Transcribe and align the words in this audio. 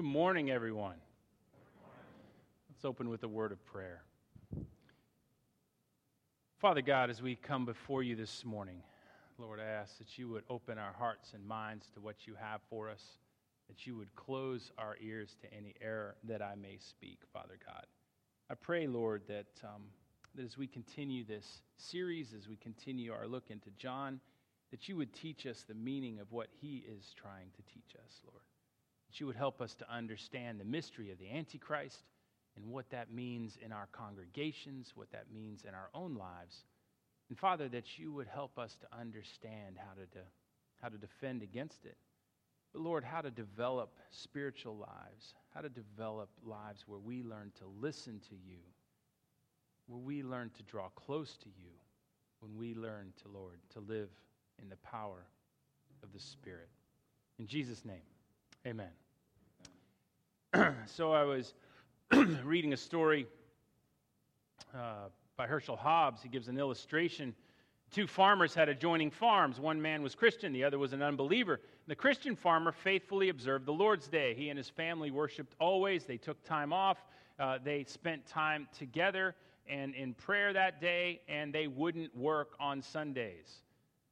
Good 0.00 0.06
morning, 0.06 0.50
everyone. 0.50 0.96
Let's 2.70 2.86
open 2.86 3.10
with 3.10 3.22
a 3.22 3.28
word 3.28 3.52
of 3.52 3.62
prayer. 3.66 4.00
Father 6.58 6.80
God, 6.80 7.10
as 7.10 7.20
we 7.20 7.36
come 7.36 7.66
before 7.66 8.02
you 8.02 8.16
this 8.16 8.42
morning, 8.42 8.82
Lord, 9.36 9.60
I 9.60 9.66
ask 9.66 9.98
that 9.98 10.16
you 10.16 10.30
would 10.30 10.44
open 10.48 10.78
our 10.78 10.94
hearts 10.94 11.34
and 11.34 11.46
minds 11.46 11.90
to 11.92 12.00
what 12.00 12.26
you 12.26 12.34
have 12.40 12.62
for 12.70 12.88
us, 12.88 13.02
that 13.68 13.86
you 13.86 13.94
would 13.94 14.14
close 14.16 14.72
our 14.78 14.96
ears 15.02 15.36
to 15.42 15.54
any 15.54 15.74
error 15.82 16.14
that 16.24 16.40
I 16.40 16.54
may 16.54 16.78
speak, 16.78 17.18
Father 17.30 17.58
God. 17.66 17.84
I 18.48 18.54
pray, 18.54 18.86
Lord, 18.86 19.24
that, 19.28 19.52
um, 19.62 19.82
that 20.34 20.46
as 20.46 20.56
we 20.56 20.66
continue 20.66 21.24
this 21.24 21.60
series, 21.76 22.32
as 22.32 22.48
we 22.48 22.56
continue 22.56 23.12
our 23.12 23.26
look 23.26 23.50
into 23.50 23.68
John, 23.76 24.20
that 24.70 24.88
you 24.88 24.96
would 24.96 25.12
teach 25.12 25.44
us 25.44 25.62
the 25.68 25.74
meaning 25.74 26.20
of 26.20 26.32
what 26.32 26.48
he 26.58 26.86
is 26.88 27.12
trying 27.20 27.50
to 27.54 27.62
teach 27.74 27.94
us, 28.02 28.22
Lord 28.24 28.44
that 29.10 29.18
you 29.18 29.26
would 29.26 29.36
help 29.36 29.60
us 29.60 29.74
to 29.74 29.92
understand 29.92 30.60
the 30.60 30.64
mystery 30.64 31.10
of 31.10 31.18
the 31.18 31.28
Antichrist 31.32 32.04
and 32.54 32.64
what 32.66 32.88
that 32.90 33.12
means 33.12 33.58
in 33.60 33.72
our 33.72 33.88
congregations, 33.90 34.92
what 34.94 35.10
that 35.10 35.24
means 35.34 35.64
in 35.66 35.74
our 35.74 35.90
own 35.94 36.14
lives. 36.14 36.64
And 37.28 37.36
Father, 37.36 37.68
that 37.70 37.98
you 37.98 38.12
would 38.12 38.28
help 38.28 38.56
us 38.56 38.76
to 38.76 38.86
understand 38.96 39.76
how 39.78 39.94
to, 39.94 40.06
de- 40.06 40.26
how 40.80 40.90
to 40.90 40.96
defend 40.96 41.42
against 41.42 41.84
it. 41.86 41.96
But 42.72 42.82
Lord, 42.82 43.02
how 43.02 43.20
to 43.20 43.32
develop 43.32 43.96
spiritual 44.10 44.76
lives, 44.76 45.34
how 45.52 45.62
to 45.62 45.68
develop 45.68 46.28
lives 46.44 46.84
where 46.86 47.00
we 47.00 47.24
learn 47.24 47.50
to 47.58 47.64
listen 47.80 48.20
to 48.28 48.36
you, 48.36 48.58
where 49.88 49.98
we 49.98 50.22
learn 50.22 50.50
to 50.56 50.62
draw 50.62 50.88
close 50.90 51.36
to 51.38 51.48
you, 51.48 51.72
when 52.38 52.56
we 52.56 52.76
learn 52.76 53.12
to, 53.22 53.28
Lord, 53.28 53.58
to 53.72 53.80
live 53.80 54.10
in 54.62 54.68
the 54.68 54.76
power 54.76 55.26
of 56.04 56.12
the 56.12 56.20
Spirit. 56.20 56.68
In 57.40 57.48
Jesus' 57.48 57.84
name. 57.84 58.02
Amen. 58.66 58.90
so 60.86 61.12
I 61.12 61.22
was 61.22 61.54
reading 62.44 62.74
a 62.74 62.76
story 62.76 63.26
uh, 64.74 65.08
by 65.38 65.46
Herschel 65.46 65.76
Hobbs. 65.76 66.22
He 66.22 66.28
gives 66.28 66.48
an 66.48 66.58
illustration. 66.58 67.34
Two 67.90 68.06
farmers 68.06 68.52
had 68.52 68.68
adjoining 68.68 69.10
farms. 69.10 69.58
One 69.58 69.80
man 69.80 70.02
was 70.02 70.14
Christian, 70.14 70.52
the 70.52 70.62
other 70.62 70.78
was 70.78 70.92
an 70.92 71.00
unbeliever. 71.00 71.62
The 71.86 71.94
Christian 71.94 72.36
farmer 72.36 72.70
faithfully 72.70 73.30
observed 73.30 73.64
the 73.64 73.72
Lord's 73.72 74.08
Day. 74.08 74.34
He 74.34 74.50
and 74.50 74.58
his 74.58 74.68
family 74.68 75.10
worshiped 75.10 75.54
always. 75.58 76.04
They 76.04 76.18
took 76.18 76.44
time 76.44 76.70
off. 76.70 76.98
Uh, 77.38 77.58
they 77.64 77.84
spent 77.84 78.26
time 78.26 78.68
together 78.76 79.34
and 79.66 79.94
in 79.94 80.12
prayer 80.12 80.52
that 80.52 80.82
day, 80.82 81.22
and 81.28 81.50
they 81.50 81.66
wouldn't 81.66 82.14
work 82.14 82.50
on 82.60 82.82
Sundays. 82.82 83.62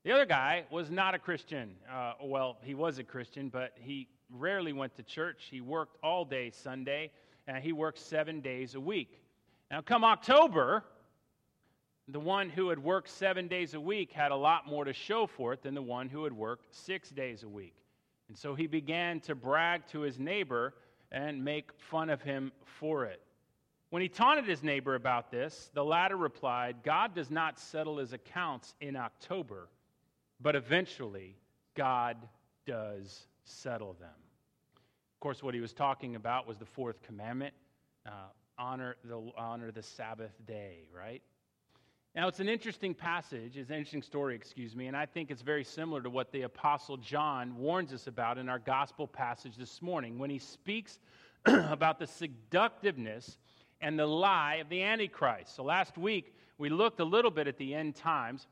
The 0.04 0.12
other 0.12 0.24
guy 0.24 0.64
was 0.70 0.90
not 0.90 1.14
a 1.14 1.18
Christian. 1.18 1.74
Uh, 1.92 2.14
well, 2.22 2.56
he 2.62 2.74
was 2.74 2.98
a 2.98 3.04
Christian, 3.04 3.50
but 3.50 3.74
he 3.78 4.08
rarely 4.30 4.72
went 4.72 4.94
to 4.96 5.02
church. 5.02 5.48
He 5.50 5.60
worked 5.60 5.96
all 6.02 6.24
day 6.24 6.50
Sunday, 6.50 7.10
and 7.46 7.62
he 7.62 7.72
worked 7.72 7.98
seven 7.98 8.40
days 8.40 8.74
a 8.74 8.80
week. 8.80 9.20
Now, 9.70 9.80
come 9.80 10.04
October, 10.04 10.84
the 12.08 12.20
one 12.20 12.48
who 12.48 12.70
had 12.70 12.78
worked 12.78 13.08
seven 13.08 13.48
days 13.48 13.74
a 13.74 13.80
week 13.80 14.12
had 14.12 14.32
a 14.32 14.36
lot 14.36 14.66
more 14.66 14.84
to 14.84 14.92
show 14.92 15.26
for 15.26 15.52
it 15.52 15.62
than 15.62 15.74
the 15.74 15.82
one 15.82 16.08
who 16.08 16.24
had 16.24 16.32
worked 16.32 16.74
six 16.74 17.10
days 17.10 17.42
a 17.42 17.48
week. 17.48 17.74
And 18.28 18.36
so 18.36 18.54
he 18.54 18.66
began 18.66 19.20
to 19.20 19.34
brag 19.34 19.86
to 19.88 20.00
his 20.00 20.18
neighbor 20.18 20.74
and 21.12 21.44
make 21.44 21.70
fun 21.78 22.10
of 22.10 22.22
him 22.22 22.52
for 22.64 23.04
it. 23.06 23.20
When 23.90 24.02
he 24.02 24.08
taunted 24.08 24.46
his 24.46 24.62
neighbor 24.62 24.94
about 24.94 25.30
this, 25.30 25.70
the 25.72 25.84
latter 25.84 26.16
replied, 26.16 26.76
God 26.82 27.14
does 27.14 27.30
not 27.30 27.58
settle 27.58 27.98
his 27.98 28.12
accounts 28.12 28.74
in 28.80 28.96
October, 28.96 29.68
but 30.40 30.54
eventually 30.54 31.36
God 31.74 32.16
does 32.66 33.26
settle 33.48 33.94
them. 33.94 34.08
Of 35.14 35.20
course, 35.20 35.42
what 35.42 35.54
he 35.54 35.60
was 35.60 35.72
talking 35.72 36.14
about 36.14 36.46
was 36.46 36.58
the 36.58 36.66
fourth 36.66 37.02
commandment 37.02 37.54
uh, 38.06 38.10
honor, 38.58 38.96
the, 39.04 39.20
honor 39.36 39.70
the 39.70 39.82
Sabbath 39.82 40.32
day, 40.46 40.88
right? 40.94 41.22
Now, 42.14 42.26
it's 42.26 42.40
an 42.40 42.48
interesting 42.48 42.94
passage, 42.94 43.56
it's 43.56 43.70
an 43.70 43.76
interesting 43.76 44.02
story, 44.02 44.34
excuse 44.34 44.74
me, 44.74 44.86
and 44.86 44.96
I 44.96 45.06
think 45.06 45.30
it's 45.30 45.42
very 45.42 45.62
similar 45.62 46.02
to 46.02 46.10
what 46.10 46.32
the 46.32 46.42
Apostle 46.42 46.96
John 46.96 47.56
warns 47.56 47.92
us 47.92 48.06
about 48.06 48.38
in 48.38 48.48
our 48.48 48.58
gospel 48.58 49.06
passage 49.06 49.56
this 49.56 49.82
morning 49.82 50.18
when 50.18 50.30
he 50.30 50.38
speaks 50.38 50.98
about 51.44 51.98
the 51.98 52.06
seductiveness 52.06 53.38
and 53.80 53.98
the 53.98 54.06
lie 54.06 54.56
of 54.56 54.68
the 54.68 54.82
Antichrist. 54.82 55.54
So, 55.54 55.62
last 55.62 55.96
week, 55.96 56.34
we 56.58 56.70
looked 56.70 56.98
a 57.00 57.04
little 57.04 57.30
bit 57.30 57.46
at 57.46 57.56
the 57.58 57.74
end 57.74 57.94
times. 57.94 58.46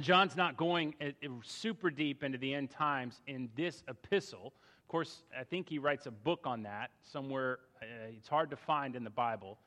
John's 0.00 0.36
not 0.36 0.56
going 0.56 0.94
uh, 1.00 1.06
uh, 1.06 1.28
super 1.42 1.90
deep 1.90 2.24
into 2.24 2.36
the 2.36 2.52
end 2.52 2.70
times 2.70 3.20
in 3.26 3.48
this 3.56 3.84
epistle. 3.88 4.52
Of 4.82 4.88
course, 4.88 5.22
I 5.38 5.44
think 5.44 5.68
he 5.68 5.78
writes 5.78 6.06
a 6.06 6.10
book 6.10 6.40
on 6.44 6.64
that 6.64 6.90
somewhere. 7.02 7.60
Uh, 7.80 7.86
it's 8.16 8.28
hard 8.28 8.50
to 8.50 8.56
find 8.56 8.96
in 8.96 9.04
the 9.04 9.10
Bible. 9.10 9.58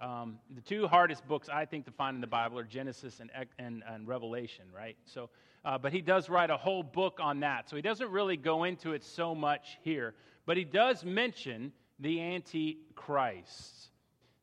Um, 0.00 0.38
the 0.54 0.60
two 0.60 0.86
hardest 0.86 1.26
books 1.26 1.48
I 1.48 1.64
think 1.64 1.84
to 1.86 1.90
find 1.90 2.16
in 2.16 2.20
the 2.20 2.26
Bible 2.26 2.58
are 2.58 2.64
Genesis 2.64 3.20
and, 3.20 3.30
and, 3.58 3.82
and 3.88 4.06
Revelation, 4.06 4.64
right? 4.74 4.96
So, 5.06 5.30
uh, 5.64 5.78
but 5.78 5.92
he 5.92 6.00
does 6.00 6.28
write 6.28 6.50
a 6.50 6.56
whole 6.56 6.82
book 6.82 7.18
on 7.20 7.40
that. 7.40 7.68
So 7.68 7.76
he 7.76 7.82
doesn't 7.82 8.10
really 8.10 8.36
go 8.36 8.64
into 8.64 8.92
it 8.92 9.02
so 9.02 9.34
much 9.34 9.78
here. 9.82 10.14
But 10.44 10.56
he 10.56 10.64
does 10.64 11.04
mention 11.04 11.72
the 11.98 12.20
Antichrist. 12.20 13.90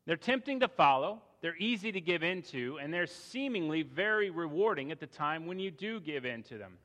They're 0.06 0.16
tempting 0.16 0.60
to 0.60 0.68
follow. 0.68 1.22
They're 1.40 1.56
easy 1.58 1.92
to 1.92 2.00
give 2.00 2.22
into, 2.22 2.78
and 2.80 2.92
they're 2.92 3.06
seemingly 3.06 3.82
very 3.82 4.30
rewarding 4.30 4.90
at 4.90 5.00
the 5.00 5.06
time 5.06 5.46
when 5.46 5.58
you 5.58 5.70
do 5.70 6.00
give 6.00 6.24
into 6.24 6.58
them. 6.58 6.78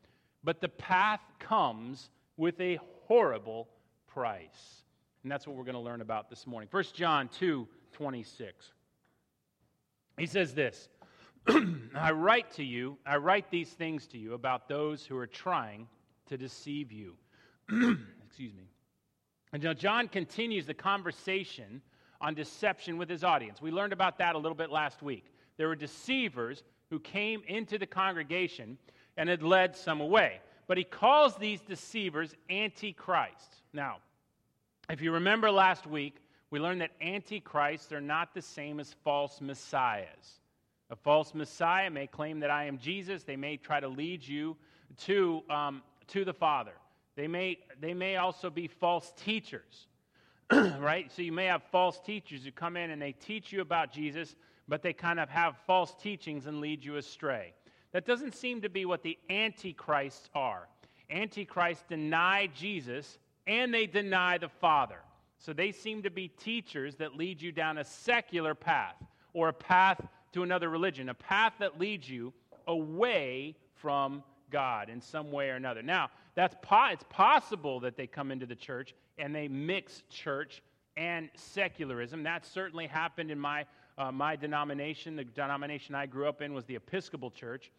But 0.43 0.59
the 0.59 0.69
path 0.69 1.21
comes 1.39 2.09
with 2.37 2.59
a 2.59 2.79
horrible 3.07 3.69
price. 4.07 4.83
And 5.23 5.31
that's 5.31 5.47
what 5.47 5.55
we're 5.55 5.63
going 5.63 5.75
to 5.75 5.81
learn 5.81 6.01
about 6.01 6.29
this 6.29 6.47
morning. 6.47 6.67
1 6.71 6.83
John 6.93 7.29
2 7.29 7.67
26. 7.93 8.71
He 10.17 10.25
says 10.25 10.53
this 10.53 10.89
I 11.95 12.11
write 12.11 12.51
to 12.51 12.63
you, 12.63 12.97
I 13.05 13.17
write 13.17 13.49
these 13.49 13.69
things 13.69 14.07
to 14.07 14.17
you 14.17 14.33
about 14.33 14.67
those 14.67 15.05
who 15.05 15.17
are 15.17 15.27
trying 15.27 15.87
to 16.27 16.37
deceive 16.37 16.91
you. 16.91 17.15
Excuse 18.25 18.53
me. 18.53 18.69
And 19.53 19.63
now 19.63 19.73
John 19.73 20.07
continues 20.07 20.65
the 20.65 20.73
conversation 20.73 21.81
on 22.21 22.33
deception 22.35 22.97
with 22.97 23.09
his 23.09 23.23
audience. 23.23 23.61
We 23.61 23.71
learned 23.71 23.93
about 23.93 24.17
that 24.19 24.35
a 24.35 24.37
little 24.37 24.55
bit 24.55 24.71
last 24.71 25.01
week. 25.01 25.25
There 25.57 25.67
were 25.67 25.75
deceivers 25.75 26.63
who 26.89 26.99
came 26.99 27.41
into 27.47 27.77
the 27.77 27.87
congregation 27.87 28.77
and 29.17 29.27
had 29.27 29.43
led 29.43 29.75
some 29.75 29.99
away. 29.99 30.39
But 30.67 30.77
he 30.77 30.83
calls 30.83 31.35
these 31.35 31.61
deceivers 31.61 32.33
antichrist. 32.49 33.63
Now, 33.73 33.97
if 34.89 35.01
you 35.01 35.11
remember 35.11 35.51
last 35.51 35.87
week, 35.87 36.15
we 36.49 36.59
learned 36.59 36.81
that 36.81 36.91
antichrists 37.01 37.91
are 37.91 38.01
not 38.01 38.33
the 38.33 38.41
same 38.41 38.79
as 38.79 38.95
false 39.03 39.41
messiahs. 39.41 40.39
A 40.89 40.95
false 40.95 41.33
messiah 41.33 41.89
may 41.89 42.07
claim 42.07 42.41
that 42.41 42.51
I 42.51 42.65
am 42.65 42.77
Jesus. 42.77 43.23
They 43.23 43.37
may 43.37 43.57
try 43.57 43.79
to 43.79 43.87
lead 43.87 44.25
you 44.25 44.57
to, 45.05 45.41
um, 45.49 45.81
to 46.07 46.25
the 46.25 46.33
Father. 46.33 46.73
They 47.15 47.27
may, 47.27 47.59
they 47.79 47.93
may 47.93 48.17
also 48.17 48.49
be 48.49 48.67
false 48.67 49.13
teachers. 49.23 49.87
right? 50.79 51.09
So 51.11 51.21
you 51.21 51.31
may 51.31 51.45
have 51.45 51.63
false 51.71 51.99
teachers 51.99 52.43
who 52.43 52.51
come 52.51 52.75
in 52.75 52.91
and 52.91 53.01
they 53.01 53.13
teach 53.13 53.51
you 53.51 53.61
about 53.61 53.91
Jesus, 53.91 54.35
but 54.67 54.81
they 54.81 54.93
kind 54.93 55.19
of 55.19 55.29
have 55.29 55.55
false 55.65 55.95
teachings 55.95 56.45
and 56.45 56.59
lead 56.59 56.83
you 56.83 56.97
astray. 56.97 57.53
That 57.93 58.05
doesn't 58.05 58.35
seem 58.35 58.61
to 58.61 58.69
be 58.69 58.85
what 58.85 59.03
the 59.03 59.17
antichrists 59.29 60.29
are. 60.35 60.67
Antichrists 61.09 61.83
deny 61.87 62.47
Jesus 62.47 63.17
and 63.47 63.73
they 63.73 63.85
deny 63.85 64.37
the 64.37 64.49
Father. 64.49 64.99
So 65.37 65.53
they 65.53 65.71
seem 65.71 66.03
to 66.03 66.11
be 66.11 66.27
teachers 66.27 66.95
that 66.97 67.15
lead 67.15 67.41
you 67.41 67.51
down 67.51 67.77
a 67.77 67.83
secular 67.83 68.53
path 68.53 68.95
or 69.33 69.49
a 69.49 69.53
path 69.53 70.05
to 70.33 70.43
another 70.43 70.69
religion, 70.69 71.09
a 71.09 71.13
path 71.13 71.53
that 71.59 71.79
leads 71.79 72.09
you 72.09 72.33
away 72.67 73.55
from 73.75 74.23
God 74.51 74.89
in 74.89 75.01
some 75.01 75.31
way 75.31 75.49
or 75.49 75.55
another. 75.55 75.81
Now, 75.81 76.09
that's 76.35 76.55
po- 76.61 76.89
it's 76.91 77.05
possible 77.09 77.79
that 77.79 77.95
they 77.95 78.07
come 78.07 78.31
into 78.31 78.45
the 78.45 78.55
church 78.55 78.93
and 79.17 79.33
they 79.33 79.47
mix 79.47 80.03
church 80.09 80.61
and 80.97 81.29
secularism. 81.35 82.23
That 82.23 82.45
certainly 82.45 82.87
happened 82.87 83.31
in 83.31 83.39
my, 83.39 83.65
uh, 83.97 84.11
my 84.11 84.35
denomination. 84.35 85.15
The 85.15 85.23
denomination 85.23 85.95
I 85.95 86.05
grew 86.05 86.27
up 86.27 86.41
in 86.41 86.53
was 86.53 86.65
the 86.65 86.75
Episcopal 86.75 87.31
Church. 87.31 87.71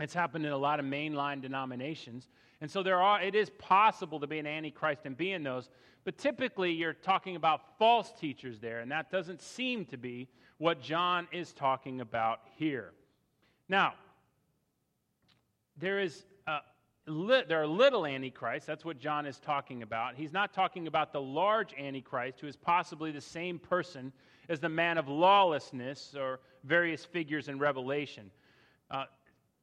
It's 0.00 0.14
happened 0.14 0.46
in 0.46 0.52
a 0.52 0.58
lot 0.58 0.80
of 0.80 0.86
mainline 0.86 1.40
denominations. 1.40 2.28
And 2.60 2.70
so 2.70 2.82
there 2.82 3.00
are, 3.00 3.20
it 3.20 3.34
is 3.34 3.50
possible 3.58 4.20
to 4.20 4.26
be 4.26 4.38
an 4.38 4.46
antichrist 4.46 5.02
and 5.04 5.16
be 5.16 5.32
in 5.32 5.42
those. 5.42 5.68
But 6.04 6.18
typically, 6.18 6.72
you're 6.72 6.92
talking 6.92 7.36
about 7.36 7.78
false 7.78 8.12
teachers 8.12 8.58
there, 8.58 8.80
and 8.80 8.90
that 8.90 9.10
doesn't 9.10 9.40
seem 9.40 9.84
to 9.86 9.96
be 9.96 10.28
what 10.58 10.80
John 10.80 11.28
is 11.32 11.52
talking 11.52 12.00
about 12.00 12.40
here. 12.56 12.92
Now, 13.68 13.94
there 15.82 15.98
is 15.98 16.24
there 17.04 17.60
are 17.60 17.66
little 17.66 18.06
antichrists. 18.06 18.64
That's 18.64 18.84
what 18.84 19.00
John 19.00 19.26
is 19.26 19.40
talking 19.40 19.82
about. 19.82 20.14
He's 20.14 20.32
not 20.32 20.52
talking 20.52 20.86
about 20.86 21.12
the 21.12 21.20
large 21.20 21.74
antichrist, 21.74 22.38
who 22.38 22.46
is 22.46 22.54
possibly 22.54 23.10
the 23.10 23.20
same 23.20 23.58
person 23.58 24.12
as 24.48 24.60
the 24.60 24.68
man 24.68 24.98
of 24.98 25.08
lawlessness 25.08 26.14
or 26.16 26.38
various 26.62 27.04
figures 27.04 27.48
in 27.48 27.58
Revelation. 27.58 28.30
Uh, 28.88 29.06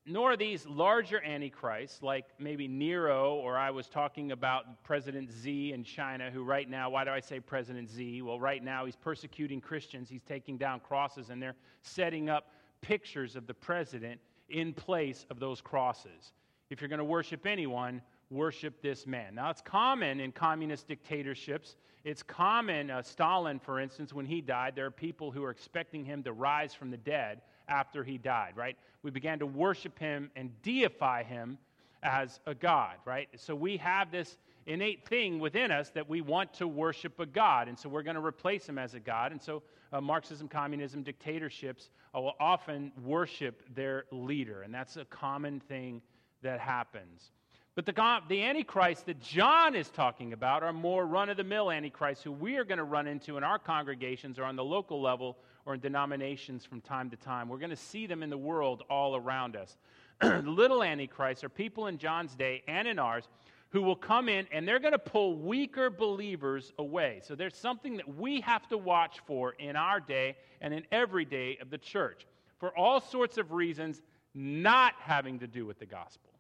nor 0.06 0.34
are 0.34 0.38
these 0.38 0.66
larger 0.68 1.24
antichrists 1.24 2.04
like 2.04 2.26
maybe 2.40 2.68
Nero, 2.68 3.36
or 3.36 3.58
I 3.58 3.72
was 3.72 3.88
talking 3.88 4.34
about 4.34 4.84
President 4.84 5.30
Xi 5.42 5.72
in 5.72 5.86
China, 5.86 6.30
who 6.30 6.44
right 6.44 6.70
now, 6.70 6.90
why 6.90 7.06
do 7.06 7.12
I 7.12 7.22
say 7.22 7.40
President 7.40 7.90
Xi? 7.96 8.22
Well, 8.22 8.42
right 8.42 8.62
now 8.62 8.86
he's 8.86 8.98
persecuting 8.98 9.62
Christians, 9.62 10.10
he's 10.10 10.24
taking 10.24 10.58
down 10.58 10.82
crosses, 10.82 11.30
and 11.30 11.42
they're 11.42 11.56
setting 11.84 12.30
up 12.30 12.52
pictures 12.82 13.38
of 13.38 13.48
the 13.48 13.54
president 13.54 14.20
in 14.50 14.74
place 14.74 15.26
of 15.30 15.40
those 15.40 15.62
crosses. 15.62 16.34
If 16.70 16.82
you're 16.82 16.90
going 16.90 17.00
to 17.00 17.06
worship 17.06 17.46
anyone, 17.46 18.02
worship 18.30 18.82
this 18.82 19.08
man. 19.08 19.36
Now, 19.36 19.50
it's 19.50 19.62
common 19.62 20.20
in 20.20 20.32
communist 20.32 20.88
dictatorships. 20.88 21.76
It's 22.04 22.24
common, 22.24 22.92
uh, 22.92 23.02
Stalin, 23.02 23.60
for 23.60 23.80
instance, 23.80 24.14
when 24.14 24.26
he 24.26 24.42
died, 24.42 24.76
there 24.76 24.86
are 24.86 24.92
people 24.92 25.32
who 25.32 25.44
are 25.44 25.50
expecting 25.50 26.06
him 26.06 26.24
to 26.24 26.32
rise 26.32 26.74
from 26.74 26.92
the 26.92 26.98
dead 26.98 27.42
after 27.68 28.04
he 28.04 28.18
died, 28.18 28.54
right? 28.56 28.78
We 29.04 29.12
began 29.12 29.40
to 29.40 29.46
worship 29.46 29.98
him 30.00 30.32
and 30.36 30.52
deify 30.62 31.24
him 31.24 31.58
as 32.04 32.40
a 32.46 32.56
God, 32.56 32.96
right? 33.06 33.28
So 33.36 33.56
we 33.56 33.78
have 33.78 34.12
this 34.12 34.38
innate 34.66 35.08
thing 35.08 35.40
within 35.40 35.72
us 35.72 35.90
that 35.90 36.08
we 36.08 36.22
want 36.22 36.54
to 36.54 36.68
worship 36.68 37.20
a 37.20 37.26
God, 37.26 37.68
and 37.68 37.78
so 37.78 37.90
we're 37.90 38.04
going 38.04 38.16
to 38.16 38.26
replace 38.26 38.68
him 38.68 38.78
as 38.78 38.94
a 38.94 39.00
God. 39.00 39.32
And 39.32 39.42
so 39.42 39.64
uh, 39.92 40.02
Marxism, 40.02 40.48
communism, 40.48 41.04
dictatorships 41.04 41.90
uh, 42.16 42.22
will 42.22 42.36
often 42.40 42.92
worship 43.04 43.64
their 43.76 44.06
leader, 44.12 44.62
and 44.62 44.74
that's 44.74 44.98
a 44.98 45.06
common 45.06 45.60
thing 45.60 46.02
that 46.42 46.60
happens. 46.60 47.32
But 47.76 47.86
the, 47.86 48.20
the 48.28 48.44
Antichrist 48.44 49.06
that 49.06 49.22
John 49.22 49.74
is 49.74 49.90
talking 49.90 50.34
about 50.34 50.64
are 50.64 50.74
more 50.74 51.06
run 51.06 51.30
of 51.30 51.38
the 51.38 51.44
mill 51.44 51.72
Antichrists 51.72 52.24
who 52.24 52.32
we 52.32 52.58
are 52.58 52.66
going 52.66 52.78
to 52.78 52.84
run 52.84 53.08
into 53.08 53.38
in 53.38 53.44
our 53.44 53.58
congregations 53.58 54.38
or 54.38 54.44
on 54.44 54.56
the 54.56 54.64
local 54.64 55.02
level 55.02 55.38
or 55.66 55.76
in 55.76 55.80
denominations 55.80 56.66
from 56.66 56.82
time 56.82 57.10
to 57.12 57.16
time. 57.16 57.48
We're 57.48 57.58
going 57.58 57.70
to 57.70 57.76
see 57.76 58.06
them 58.06 58.22
in 58.22 58.30
the 58.30 58.38
world 58.38 58.84
all 58.90 59.16
around 59.16 59.56
us. 59.56 59.78
the 60.22 60.42
little 60.42 60.84
Antichrists 60.84 61.44
are 61.44 61.50
people 61.50 61.88
in 61.88 61.98
John's 61.98 62.36
day 62.36 62.64
and 62.68 62.88
in 62.88 63.00
ours 63.00 63.30
who 63.72 63.82
will 63.82 63.96
come 63.96 64.30
in 64.30 64.48
and 64.52 64.68
they're 64.68 64.80
going 64.80 64.94
to 64.94 65.00
pull 65.00 65.38
weaker 65.38 65.90
believers 65.90 66.74
away. 66.80 67.22
So 67.24 67.36
there's 67.36 67.56
something 67.56 67.98
that 67.98 68.18
we 68.18 68.42
have 68.42 68.68
to 68.70 68.78
watch 68.78 69.20
for 69.26 69.54
in 69.54 69.76
our 69.76 70.00
day 70.00 70.36
and 70.60 70.74
in 70.74 70.84
every 70.92 71.26
day 71.26 71.58
of 71.62 71.70
the 71.70 71.78
church 71.78 72.26
for 72.60 72.76
all 72.78 73.00
sorts 73.00 73.38
of 73.38 73.52
reasons 73.52 74.02
not 74.34 74.94
having 75.00 75.40
to 75.40 75.48
do 75.48 75.66
with 75.66 75.80
the 75.80 75.86
gospel. 75.86 76.32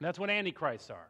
That's 0.00 0.18
what 0.18 0.30
antichrists 0.30 0.90
are. 0.90 1.08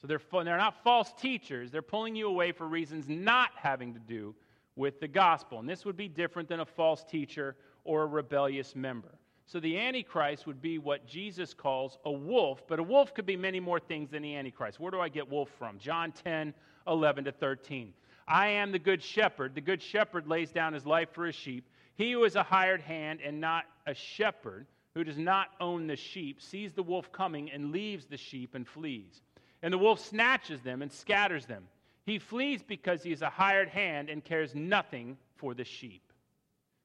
So 0.00 0.06
they're, 0.06 0.20
they're 0.32 0.56
not 0.56 0.82
false 0.82 1.12
teachers. 1.20 1.70
They're 1.70 1.82
pulling 1.82 2.16
you 2.16 2.28
away 2.28 2.52
for 2.52 2.66
reasons 2.66 3.08
not 3.08 3.50
having 3.56 3.94
to 3.94 4.00
do 4.00 4.34
with 4.76 5.00
the 5.00 5.08
gospel. 5.08 5.58
And 5.58 5.68
this 5.68 5.84
would 5.84 5.96
be 5.96 6.08
different 6.08 6.48
than 6.48 6.60
a 6.60 6.66
false 6.66 7.04
teacher 7.04 7.56
or 7.84 8.02
a 8.02 8.06
rebellious 8.06 8.76
member. 8.76 9.18
So 9.48 9.60
the 9.60 9.78
Antichrist 9.78 10.46
would 10.46 10.60
be 10.60 10.76
what 10.76 11.06
Jesus 11.06 11.54
calls 11.54 11.96
a 12.04 12.12
wolf, 12.12 12.62
but 12.68 12.78
a 12.78 12.82
wolf 12.82 13.14
could 13.14 13.24
be 13.24 13.34
many 13.34 13.60
more 13.60 13.80
things 13.80 14.10
than 14.10 14.22
the 14.22 14.36
Antichrist. 14.36 14.78
Where 14.78 14.90
do 14.90 15.00
I 15.00 15.08
get 15.08 15.30
wolf 15.30 15.48
from? 15.58 15.78
John 15.78 16.12
10, 16.12 16.52
11 16.86 17.24
to 17.24 17.32
13. 17.32 17.94
I 18.28 18.48
am 18.48 18.72
the 18.72 18.78
good 18.78 19.02
shepherd. 19.02 19.54
The 19.54 19.62
good 19.62 19.80
shepherd 19.80 20.26
lays 20.26 20.52
down 20.52 20.74
his 20.74 20.84
life 20.84 21.08
for 21.12 21.24
his 21.24 21.34
sheep. 21.34 21.66
He 21.94 22.12
who 22.12 22.24
is 22.24 22.36
a 22.36 22.42
hired 22.42 22.82
hand 22.82 23.20
and 23.24 23.40
not 23.40 23.64
a 23.86 23.94
shepherd 23.94 24.66
who 24.92 25.02
does 25.02 25.16
not 25.16 25.48
own 25.60 25.86
the 25.86 25.96
sheep 25.96 26.42
sees 26.42 26.74
the 26.74 26.82
wolf 26.82 27.10
coming 27.10 27.50
and 27.50 27.72
leaves 27.72 28.04
the 28.04 28.18
sheep 28.18 28.54
and 28.54 28.68
flees. 28.68 29.22
And 29.62 29.72
the 29.72 29.78
wolf 29.78 29.98
snatches 29.98 30.60
them 30.60 30.82
and 30.82 30.92
scatters 30.92 31.46
them. 31.46 31.68
He 32.04 32.18
flees 32.18 32.62
because 32.62 33.02
he 33.02 33.12
is 33.12 33.22
a 33.22 33.30
hired 33.30 33.70
hand 33.70 34.10
and 34.10 34.22
cares 34.22 34.54
nothing 34.54 35.16
for 35.36 35.54
the 35.54 35.64
sheep. 35.64 36.02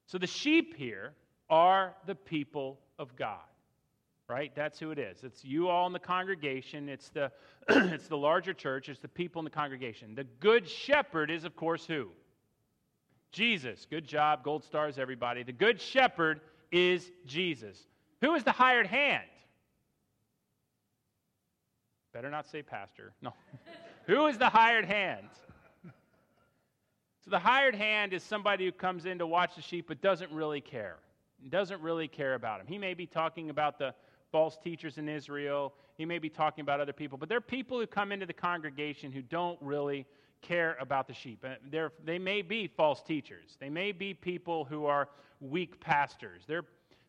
So 0.06 0.16
the 0.16 0.26
sheep 0.26 0.74
here 0.76 1.12
are 1.50 1.94
the 2.06 2.14
people 2.14 2.78
of 2.98 3.14
God. 3.16 3.38
Right? 4.28 4.52
That's 4.54 4.78
who 4.78 4.90
it 4.90 4.98
is. 4.98 5.22
It's 5.22 5.44
you 5.44 5.68
all 5.68 5.86
in 5.86 5.92
the 5.92 5.98
congregation. 5.98 6.88
It's 6.88 7.10
the, 7.10 7.30
it's 7.68 8.08
the 8.08 8.16
larger 8.16 8.54
church. 8.54 8.88
It's 8.88 9.00
the 9.00 9.08
people 9.08 9.40
in 9.40 9.44
the 9.44 9.50
congregation. 9.50 10.14
The 10.14 10.24
good 10.24 10.68
shepherd 10.68 11.30
is, 11.30 11.44
of 11.44 11.54
course, 11.56 11.84
who? 11.84 12.08
Jesus. 13.32 13.86
Good 13.90 14.06
job. 14.06 14.42
Gold 14.42 14.64
stars, 14.64 14.98
everybody. 14.98 15.42
The 15.42 15.52
good 15.52 15.78
shepherd 15.78 16.40
is 16.72 17.10
Jesus. 17.26 17.78
Who 18.22 18.34
is 18.34 18.44
the 18.44 18.52
hired 18.52 18.86
hand? 18.86 19.24
Better 22.14 22.30
not 22.30 22.46
say 22.46 22.62
pastor. 22.62 23.12
No. 23.20 23.34
Who 24.06 24.26
is 24.26 24.38
the 24.38 24.48
hired 24.48 24.84
hand? 24.84 25.26
So 27.24 27.30
the 27.30 27.38
hired 27.38 27.74
hand 27.74 28.12
is 28.12 28.22
somebody 28.22 28.66
who 28.66 28.72
comes 28.72 29.06
in 29.06 29.18
to 29.18 29.26
watch 29.26 29.56
the 29.56 29.62
sheep 29.62 29.86
but 29.88 30.02
doesn't 30.02 30.30
really 30.30 30.60
care. 30.60 30.96
Doesn't 31.50 31.80
really 31.80 32.08
care 32.08 32.34
about 32.34 32.58
them. 32.58 32.66
He 32.66 32.78
may 32.78 32.94
be 32.94 33.06
talking 33.06 33.50
about 33.50 33.78
the 33.78 33.94
false 34.32 34.56
teachers 34.56 34.98
in 34.98 35.08
Israel. 35.08 35.72
He 35.96 36.04
may 36.04 36.18
be 36.18 36.28
talking 36.28 36.62
about 36.62 36.80
other 36.80 36.92
people, 36.92 37.18
but 37.18 37.28
there 37.28 37.38
are 37.38 37.42
people 37.42 37.78
who 37.78 37.86
come 37.86 38.12
into 38.12 38.26
the 38.26 38.32
congregation 38.32 39.12
who 39.12 39.22
don't 39.22 39.58
really 39.60 40.06
care 40.42 40.76
about 40.80 41.06
the 41.06 41.14
sheep. 41.14 41.44
They're, 41.70 41.92
they 42.04 42.18
may 42.18 42.42
be 42.42 42.66
false 42.66 43.02
teachers. 43.02 43.56
They 43.60 43.70
may 43.70 43.92
be 43.92 44.12
people 44.12 44.64
who 44.64 44.86
are 44.86 45.08
weak 45.40 45.80
pastors. 45.80 46.42
They're 46.46 46.64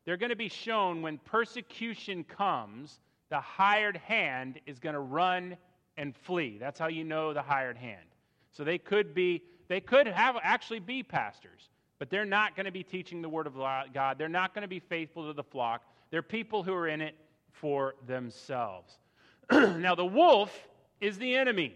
they're 0.06 0.18
going 0.18 0.30
to 0.30 0.36
be 0.36 0.50
shown 0.50 1.02
when 1.02 1.18
persecution 1.18 2.24
comes, 2.24 3.00
the 3.30 3.40
hired 3.40 3.98
hand 3.98 4.60
is 4.68 4.80
going 4.80 4.94
to 4.94 5.00
run 5.00 5.58
and 5.98 6.16
flee. 6.16 6.58
That's 6.60 6.80
how 6.80 6.88
you 6.88 7.04
know 7.04 7.34
the 7.34 7.42
hired 7.42 7.78
hand. 7.78 8.06
So 8.52 8.64
they 8.64 8.78
could 8.78 9.14
be, 9.16 9.42
they 9.68 9.82
could 9.82 10.08
have 10.08 10.38
actually 10.44 10.80
be 10.80 11.02
pastors, 11.02 11.70
but 12.06 12.12
they're 12.12 12.24
not 12.24 12.56
going 12.56 12.68
to 12.68 12.72
be 12.72 12.84
teaching 12.84 13.24
the 13.24 13.30
word 13.30 13.48
of 13.48 13.56
God. 13.56 14.20
They're 14.20 14.30
not 14.30 14.54
going 14.54 14.62
to 14.62 14.68
be 14.68 14.80
faithful 14.80 15.26
to 15.26 15.34
the 15.34 15.42
flock. 15.42 15.82
They're 16.12 16.22
people 16.22 16.62
who 16.62 16.72
are 16.72 16.88
in 16.88 17.02
it 17.02 17.16
for 17.52 17.96
themselves. 18.06 19.00
now, 19.52 19.96
the 19.96 20.06
wolf 20.06 20.68
is 21.02 21.18
the 21.18 21.36
enemy. 21.36 21.76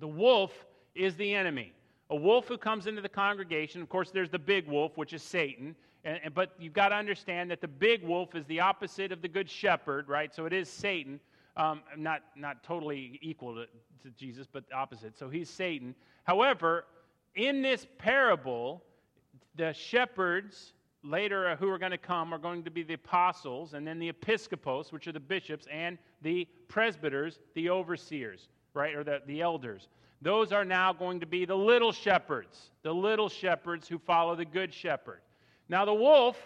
The 0.00 0.08
wolf 0.08 0.66
is 0.96 1.14
the 1.14 1.32
enemy. 1.32 1.72
A 2.10 2.16
wolf 2.16 2.48
who 2.48 2.58
comes 2.58 2.88
into 2.88 3.00
the 3.00 3.08
congregation, 3.08 3.80
of 3.80 3.88
course, 3.88 4.10
there's 4.10 4.30
the 4.30 4.40
big 4.40 4.66
wolf, 4.66 4.96
which 4.96 5.12
is 5.12 5.22
Satan. 5.22 5.76
And, 6.02 6.18
and, 6.24 6.34
but 6.34 6.50
you've 6.58 6.72
got 6.72 6.88
to 6.88 6.96
understand 6.96 7.48
that 7.52 7.60
the 7.60 7.68
big 7.68 8.02
wolf 8.02 8.34
is 8.34 8.44
the 8.46 8.58
opposite 8.58 9.12
of 9.12 9.22
the 9.22 9.28
good 9.28 9.48
shepherd, 9.48 10.08
right? 10.08 10.34
So 10.34 10.46
it 10.46 10.52
is 10.52 10.68
Satan. 10.68 11.20
Um, 11.56 11.82
not, 11.96 12.22
not 12.34 12.64
totally 12.64 13.20
equal 13.22 13.54
to, 13.54 13.66
to 14.02 14.10
Jesus, 14.16 14.48
but 14.52 14.64
opposite. 14.74 15.16
So 15.16 15.28
he's 15.28 15.48
Satan. 15.48 15.94
However, 16.24 16.86
in 17.36 17.62
this 17.62 17.86
parable, 17.98 18.82
the 19.56 19.72
shepherds 19.72 20.72
later 21.02 21.48
uh, 21.48 21.56
who 21.56 21.68
are 21.68 21.78
going 21.78 21.92
to 21.92 21.98
come 21.98 22.32
are 22.32 22.38
going 22.38 22.62
to 22.64 22.70
be 22.70 22.82
the 22.82 22.94
apostles, 22.94 23.74
and 23.74 23.86
then 23.86 23.98
the 23.98 24.08
episcopos, 24.08 24.92
which 24.92 25.06
are 25.06 25.12
the 25.12 25.20
bishops, 25.20 25.66
and 25.70 25.98
the 26.22 26.46
presbyters, 26.68 27.38
the 27.54 27.70
overseers, 27.70 28.48
right, 28.74 28.94
or 28.94 29.04
the, 29.04 29.20
the 29.26 29.40
elders. 29.40 29.88
Those 30.22 30.52
are 30.52 30.64
now 30.64 30.92
going 30.92 31.20
to 31.20 31.26
be 31.26 31.44
the 31.44 31.56
little 31.56 31.92
shepherds, 31.92 32.70
the 32.82 32.92
little 32.92 33.28
shepherds 33.28 33.86
who 33.86 33.98
follow 33.98 34.34
the 34.34 34.44
good 34.44 34.72
shepherd. 34.72 35.20
Now, 35.68 35.84
the 35.84 35.94
wolf 35.94 36.36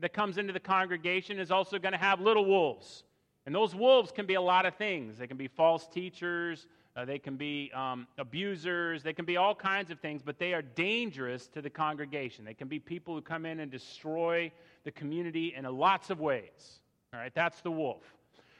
that 0.00 0.12
comes 0.12 0.38
into 0.38 0.52
the 0.52 0.60
congregation 0.60 1.38
is 1.38 1.50
also 1.50 1.78
going 1.78 1.92
to 1.92 1.98
have 1.98 2.20
little 2.20 2.44
wolves. 2.44 3.04
And 3.46 3.54
those 3.54 3.74
wolves 3.74 4.10
can 4.10 4.26
be 4.26 4.34
a 4.34 4.40
lot 4.40 4.66
of 4.66 4.74
things. 4.74 5.18
They 5.18 5.26
can 5.26 5.36
be 5.36 5.46
false 5.46 5.86
teachers, 5.86 6.66
uh, 6.96 7.04
they 7.04 7.18
can 7.18 7.36
be 7.36 7.70
um, 7.74 8.06
abusers, 8.16 9.02
they 9.02 9.12
can 9.12 9.26
be 9.26 9.36
all 9.36 9.54
kinds 9.54 9.90
of 9.90 10.00
things, 10.00 10.22
but 10.22 10.38
they 10.38 10.54
are 10.54 10.62
dangerous 10.62 11.46
to 11.48 11.60
the 11.60 11.68
congregation. 11.68 12.44
They 12.44 12.54
can 12.54 12.68
be 12.68 12.78
people 12.78 13.14
who 13.14 13.20
come 13.20 13.44
in 13.44 13.60
and 13.60 13.70
destroy 13.70 14.50
the 14.84 14.90
community 14.90 15.54
in 15.54 15.64
lots 15.64 16.08
of 16.08 16.20
ways. 16.20 16.80
All 17.12 17.20
right, 17.20 17.34
that's 17.34 17.60
the 17.60 17.70
wolf. 17.70 18.02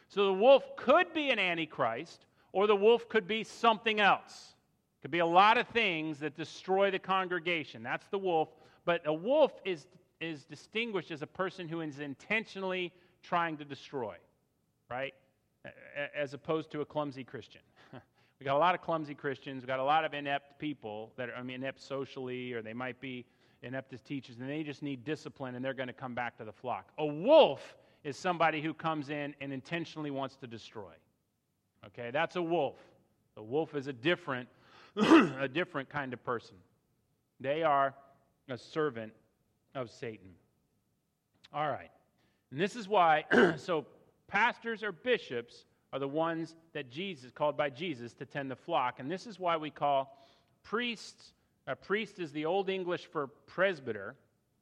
So 0.08 0.26
the 0.26 0.34
wolf 0.34 0.76
could 0.76 1.14
be 1.14 1.30
an 1.30 1.38
antichrist, 1.38 2.26
or 2.52 2.66
the 2.66 2.76
wolf 2.76 3.08
could 3.08 3.26
be 3.26 3.42
something 3.42 4.00
else. 4.00 4.54
It 4.98 5.02
could 5.02 5.10
be 5.10 5.20
a 5.20 5.26
lot 5.26 5.56
of 5.56 5.66
things 5.68 6.18
that 6.18 6.36
destroy 6.36 6.90
the 6.90 6.98
congregation. 6.98 7.82
That's 7.82 8.06
the 8.08 8.18
wolf. 8.18 8.50
But 8.84 9.00
a 9.06 9.14
wolf 9.14 9.52
is, 9.64 9.86
is 10.20 10.44
distinguished 10.44 11.10
as 11.10 11.22
a 11.22 11.26
person 11.26 11.68
who 11.68 11.80
is 11.80 12.00
intentionally 12.00 12.92
trying 13.22 13.56
to 13.56 13.64
destroy, 13.64 14.14
right? 14.90 15.14
As 16.14 16.34
opposed 16.34 16.70
to 16.72 16.82
a 16.82 16.84
clumsy 16.84 17.24
Christian. 17.24 17.62
we 18.38 18.44
got 18.44 18.56
a 18.56 18.58
lot 18.58 18.74
of 18.74 18.82
clumsy 18.82 19.14
Christians. 19.14 19.62
We 19.62 19.66
got 19.66 19.78
a 19.78 19.84
lot 19.84 20.04
of 20.04 20.12
inept 20.12 20.58
people 20.58 21.12
that 21.16 21.30
are 21.30 21.36
I 21.36 21.42
mean, 21.42 21.56
inept 21.56 21.80
socially, 21.80 22.52
or 22.52 22.62
they 22.62 22.74
might 22.74 23.00
be 23.00 23.24
inept 23.62 23.92
as 23.92 24.02
teachers, 24.02 24.36
and 24.38 24.48
they 24.48 24.62
just 24.62 24.82
need 24.82 25.04
discipline, 25.04 25.54
and 25.54 25.64
they're 25.64 25.74
going 25.74 25.88
to 25.88 25.94
come 25.94 26.14
back 26.14 26.36
to 26.38 26.44
the 26.44 26.52
flock. 26.52 26.90
A 26.98 27.06
wolf 27.06 27.76
is 28.04 28.16
somebody 28.16 28.60
who 28.60 28.74
comes 28.74 29.08
in 29.08 29.34
and 29.40 29.52
intentionally 29.52 30.10
wants 30.10 30.36
to 30.36 30.46
destroy. 30.46 30.92
Okay, 31.86 32.10
that's 32.10 32.36
a 32.36 32.42
wolf. 32.42 32.76
A 33.36 33.42
wolf 33.42 33.74
is 33.74 33.86
a 33.86 33.92
different, 33.92 34.48
a 34.96 35.48
different 35.48 35.88
kind 35.88 36.12
of 36.12 36.22
person. 36.24 36.56
They 37.40 37.62
are 37.62 37.94
a 38.48 38.58
servant 38.58 39.12
of 39.74 39.90
Satan. 39.90 40.30
All 41.52 41.68
right. 41.68 41.90
And 42.50 42.60
this 42.60 42.76
is 42.76 42.88
why, 42.88 43.24
so 43.56 43.86
pastors 44.28 44.82
or 44.82 44.92
bishops 44.92 45.64
are 45.96 45.98
the 45.98 46.06
ones 46.06 46.54
that 46.74 46.90
Jesus, 46.90 47.30
called 47.30 47.56
by 47.56 47.70
Jesus 47.70 48.12
to 48.12 48.26
tend 48.26 48.50
the 48.50 48.56
flock. 48.56 49.00
And 49.00 49.10
this 49.10 49.26
is 49.26 49.40
why 49.40 49.56
we 49.56 49.70
call 49.70 50.14
priests, 50.62 51.32
a 51.66 51.74
priest 51.74 52.18
is 52.18 52.32
the 52.32 52.44
Old 52.44 52.68
English 52.68 53.06
for 53.06 53.28
presbyter, 53.46 54.14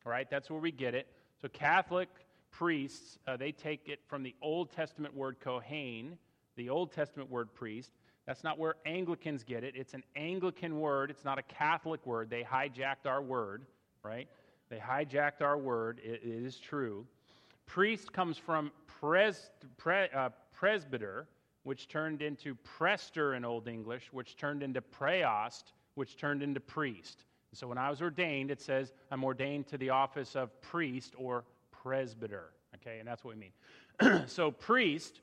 right? 0.04 0.30
That's 0.30 0.48
where 0.48 0.60
we 0.60 0.70
get 0.70 0.94
it. 0.94 1.08
So 1.42 1.48
Catholic 1.48 2.08
priests, 2.52 3.18
uh, 3.26 3.36
they 3.36 3.50
take 3.50 3.88
it 3.88 3.98
from 4.06 4.22
the 4.22 4.32
Old 4.40 4.70
Testament 4.70 5.12
word 5.12 5.40
Kohen, 5.40 6.16
the 6.54 6.70
Old 6.70 6.92
Testament 6.92 7.28
word 7.28 7.52
priest. 7.52 7.90
That's 8.26 8.44
not 8.44 8.56
where 8.56 8.76
Anglicans 8.86 9.42
get 9.42 9.64
it. 9.64 9.74
It's 9.76 9.92
an 9.92 10.04
Anglican 10.14 10.78
word, 10.78 11.10
it's 11.10 11.24
not 11.24 11.40
a 11.40 11.42
Catholic 11.42 12.06
word. 12.06 12.30
They 12.30 12.44
hijacked 12.44 13.06
our 13.06 13.20
word, 13.20 13.66
right? 14.04 14.28
They 14.70 14.78
hijacked 14.78 15.42
our 15.42 15.58
word. 15.58 16.00
it, 16.04 16.20
it 16.22 16.44
is 16.44 16.60
true. 16.60 17.04
Priest 17.66 18.12
comes 18.12 18.38
from 18.38 18.70
pres, 18.86 19.50
pre, 19.78 20.06
uh, 20.14 20.28
presbyter, 20.54 21.28
which 21.64 21.88
turned 21.88 22.22
into 22.22 22.54
prester 22.56 23.34
in 23.34 23.44
Old 23.44 23.68
English, 23.68 24.08
which 24.12 24.36
turned 24.36 24.62
into 24.62 24.80
praeost, 24.80 25.72
which 25.94 26.16
turned 26.16 26.42
into 26.42 26.60
priest. 26.60 27.24
So 27.52 27.68
when 27.68 27.78
I 27.78 27.88
was 27.88 28.02
ordained, 28.02 28.50
it 28.50 28.60
says 28.60 28.92
I'm 29.10 29.24
ordained 29.24 29.68
to 29.68 29.78
the 29.78 29.90
office 29.90 30.34
of 30.34 30.60
priest 30.60 31.14
or 31.16 31.44
presbyter. 31.70 32.50
Okay, 32.76 32.98
and 32.98 33.06
that's 33.06 33.24
what 33.24 33.36
we 33.36 33.40
mean. 33.40 34.26
so, 34.28 34.50
priest, 34.50 35.20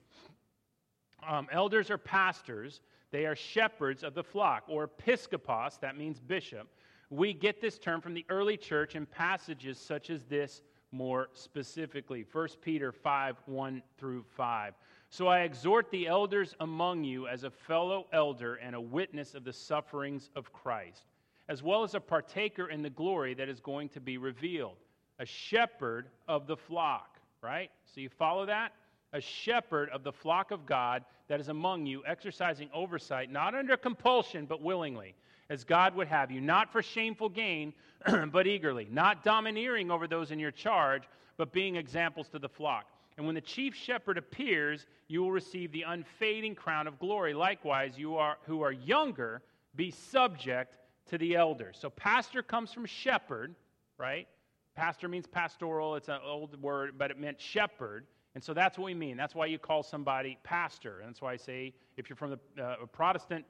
um, 1.27 1.47
elders 1.51 1.91
or 1.91 1.97
pastors, 1.97 2.81
they 3.11 3.25
are 3.25 3.35
shepherds 3.35 4.03
of 4.03 4.13
the 4.13 4.23
flock, 4.23 4.63
or 4.67 4.87
episkopos, 4.87 5.79
that 5.81 5.97
means 5.97 6.19
bishop. 6.19 6.67
We 7.09 7.33
get 7.33 7.59
this 7.59 7.77
term 7.77 7.99
from 7.99 8.13
the 8.13 8.25
early 8.29 8.55
church 8.55 8.95
in 8.95 9.05
passages 9.05 9.77
such 9.77 10.09
as 10.09 10.23
this 10.23 10.61
more 10.93 11.29
specifically. 11.33 12.25
1 12.31 12.47
Peter 12.61 12.91
5 12.91 13.37
1 13.45 13.83
through 13.97 14.23
5. 14.35 14.73
So 15.13 15.27
I 15.27 15.41
exhort 15.41 15.91
the 15.91 16.07
elders 16.07 16.55
among 16.61 17.03
you 17.03 17.27
as 17.27 17.43
a 17.43 17.49
fellow 17.51 18.07
elder 18.13 18.55
and 18.55 18.73
a 18.73 18.79
witness 18.79 19.35
of 19.35 19.43
the 19.43 19.51
sufferings 19.51 20.29
of 20.37 20.53
Christ, 20.53 21.03
as 21.49 21.61
well 21.61 21.83
as 21.83 21.95
a 21.95 21.99
partaker 21.99 22.69
in 22.69 22.81
the 22.81 22.89
glory 22.89 23.33
that 23.33 23.49
is 23.49 23.59
going 23.59 23.89
to 23.89 23.99
be 23.99 24.17
revealed. 24.17 24.77
A 25.19 25.25
shepherd 25.25 26.07
of 26.29 26.47
the 26.47 26.55
flock, 26.55 27.19
right? 27.41 27.69
So 27.93 27.99
you 27.99 28.07
follow 28.07 28.45
that? 28.45 28.71
A 29.11 29.19
shepherd 29.19 29.89
of 29.89 30.05
the 30.05 30.13
flock 30.13 30.51
of 30.51 30.65
God 30.65 31.03
that 31.27 31.41
is 31.41 31.49
among 31.49 31.85
you, 31.85 32.03
exercising 32.07 32.69
oversight, 32.73 33.29
not 33.29 33.53
under 33.53 33.75
compulsion, 33.75 34.45
but 34.45 34.61
willingly, 34.61 35.13
as 35.49 35.65
God 35.65 35.93
would 35.95 36.07
have 36.07 36.31
you, 36.31 36.39
not 36.39 36.71
for 36.71 36.81
shameful 36.81 37.27
gain, 37.27 37.73
but 38.31 38.47
eagerly, 38.47 38.87
not 38.89 39.25
domineering 39.25 39.91
over 39.91 40.07
those 40.07 40.31
in 40.31 40.39
your 40.39 40.51
charge, 40.51 41.03
but 41.35 41.51
being 41.51 41.75
examples 41.75 42.29
to 42.29 42.39
the 42.39 42.47
flock. 42.47 42.85
And 43.21 43.27
when 43.27 43.35
the 43.35 43.41
chief 43.41 43.75
shepherd 43.75 44.17
appears, 44.17 44.87
you 45.07 45.21
will 45.21 45.31
receive 45.31 45.71
the 45.71 45.83
unfading 45.83 46.55
crown 46.55 46.87
of 46.87 46.97
glory. 46.97 47.35
Likewise, 47.35 47.95
you 47.95 48.17
are 48.17 48.37
who 48.47 48.63
are 48.63 48.71
younger, 48.71 49.43
be 49.75 49.91
subject 49.91 50.79
to 51.11 51.19
the 51.19 51.35
elders. 51.35 51.77
So 51.79 51.91
pastor 51.91 52.41
comes 52.41 52.73
from 52.73 52.87
shepherd, 52.87 53.53
right? 53.99 54.27
Pastor 54.73 55.07
means 55.07 55.27
pastoral. 55.27 55.95
It's 55.97 56.07
an 56.07 56.17
old 56.25 56.59
word, 56.63 56.95
but 56.97 57.11
it 57.11 57.19
meant 57.19 57.39
shepherd. 57.39 58.07
And 58.33 58.43
so 58.43 58.55
that's 58.55 58.79
what 58.79 58.85
we 58.85 58.95
mean. 58.95 59.17
That's 59.17 59.35
why 59.35 59.45
you 59.45 59.59
call 59.59 59.83
somebody 59.83 60.39
pastor. 60.41 61.01
And 61.01 61.09
that's 61.09 61.21
why 61.21 61.33
I 61.33 61.37
say 61.37 61.75
if 61.97 62.09
you're 62.09 62.17
from 62.17 62.39
the 62.55 62.63
uh, 62.63 62.87
Protestant 62.91 63.45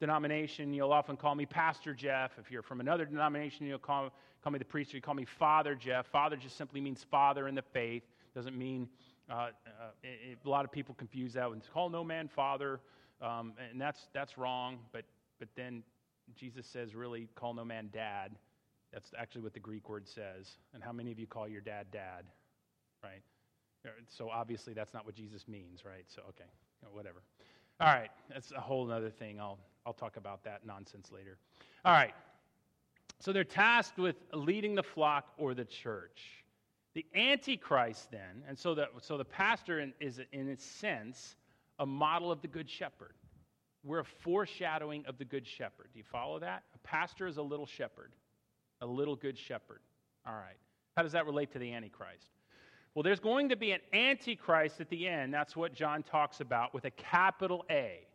denomination, 0.00 0.74
you'll 0.74 0.92
often 0.92 1.16
call 1.16 1.34
me 1.34 1.46
Pastor 1.46 1.94
Jeff. 1.94 2.32
If 2.38 2.50
you're 2.50 2.60
from 2.60 2.80
another 2.80 3.06
denomination, 3.06 3.64
you'll 3.64 3.78
call, 3.78 4.10
call 4.42 4.52
me 4.52 4.58
the 4.58 4.66
priest, 4.66 4.92
or 4.92 4.98
you 4.98 5.00
call 5.00 5.14
me 5.14 5.24
Father 5.24 5.74
Jeff. 5.74 6.08
Father 6.08 6.36
just 6.36 6.58
simply 6.58 6.82
means 6.82 7.06
father 7.10 7.48
in 7.48 7.54
the 7.54 7.62
faith. 7.62 8.02
Doesn't 8.34 8.58
mean 8.58 8.88
uh, 9.30 9.32
uh, 9.34 9.48
it, 10.02 10.38
a 10.44 10.48
lot 10.48 10.64
of 10.64 10.72
people 10.72 10.94
confuse 10.94 11.32
that 11.32 11.50
with 11.50 11.60
call 11.72 11.88
no 11.88 12.04
man 12.04 12.28
father, 12.28 12.80
um, 13.22 13.54
and 13.70 13.80
that's 13.80 14.08
that's 14.12 14.36
wrong. 14.36 14.78
But 14.92 15.04
but 15.38 15.48
then 15.56 15.82
Jesus 16.36 16.66
says 16.66 16.94
really 16.94 17.28
call 17.34 17.54
no 17.54 17.64
man 17.64 17.88
dad. 17.92 18.32
That's 18.92 19.10
actually 19.18 19.42
what 19.42 19.54
the 19.54 19.60
Greek 19.60 19.88
word 19.88 20.06
says. 20.06 20.58
And 20.72 20.82
how 20.82 20.92
many 20.92 21.10
of 21.10 21.18
you 21.18 21.26
call 21.26 21.48
your 21.48 21.60
dad 21.60 21.86
dad, 21.90 22.24
right? 23.02 23.22
So 24.08 24.30
obviously 24.30 24.72
that's 24.72 24.94
not 24.94 25.04
what 25.04 25.14
Jesus 25.14 25.46
means, 25.48 25.84
right? 25.84 26.04
So 26.08 26.22
okay, 26.28 26.50
whatever. 26.92 27.22
All 27.80 27.88
right, 27.88 28.10
that's 28.32 28.52
a 28.52 28.60
whole 28.60 28.90
other 28.90 29.10
thing. 29.10 29.40
I'll 29.40 29.58
I'll 29.86 29.92
talk 29.94 30.16
about 30.16 30.44
that 30.44 30.66
nonsense 30.66 31.10
later. 31.12 31.38
All 31.84 31.92
right. 31.92 32.14
So 33.20 33.32
they're 33.32 33.44
tasked 33.44 33.98
with 33.98 34.16
leading 34.32 34.74
the 34.74 34.82
flock 34.82 35.28
or 35.38 35.54
the 35.54 35.64
church. 35.64 36.43
The 36.94 37.04
Antichrist, 37.14 38.10
then, 38.12 38.44
and 38.48 38.56
so 38.56 38.74
the, 38.74 38.86
so 39.00 39.18
the 39.18 39.24
pastor 39.24 39.80
in, 39.80 39.92
is, 39.98 40.20
in 40.32 40.48
a 40.48 40.56
sense, 40.56 41.36
a 41.80 41.86
model 41.86 42.30
of 42.30 42.40
the 42.40 42.48
Good 42.48 42.70
Shepherd. 42.70 43.14
We're 43.82 44.00
a 44.00 44.04
foreshadowing 44.04 45.04
of 45.06 45.18
the 45.18 45.24
Good 45.24 45.46
Shepherd. 45.46 45.88
Do 45.92 45.98
you 45.98 46.04
follow 46.04 46.38
that? 46.38 46.62
A 46.74 46.78
pastor 46.78 47.26
is 47.26 47.36
a 47.36 47.42
little 47.42 47.66
shepherd, 47.66 48.12
a 48.80 48.86
little 48.86 49.16
Good 49.16 49.36
Shepherd. 49.36 49.80
All 50.26 50.34
right. 50.34 50.56
How 50.96 51.02
does 51.02 51.12
that 51.12 51.26
relate 51.26 51.52
to 51.52 51.58
the 51.58 51.72
Antichrist? 51.72 52.28
Well, 52.94 53.02
there's 53.02 53.20
going 53.20 53.48
to 53.48 53.56
be 53.56 53.72
an 53.72 53.80
Antichrist 53.92 54.80
at 54.80 54.88
the 54.88 55.08
end. 55.08 55.34
That's 55.34 55.56
what 55.56 55.74
John 55.74 56.04
talks 56.04 56.40
about 56.40 56.72
with 56.72 56.84
a 56.84 56.92
capital 56.92 57.64
A. 57.68 58.06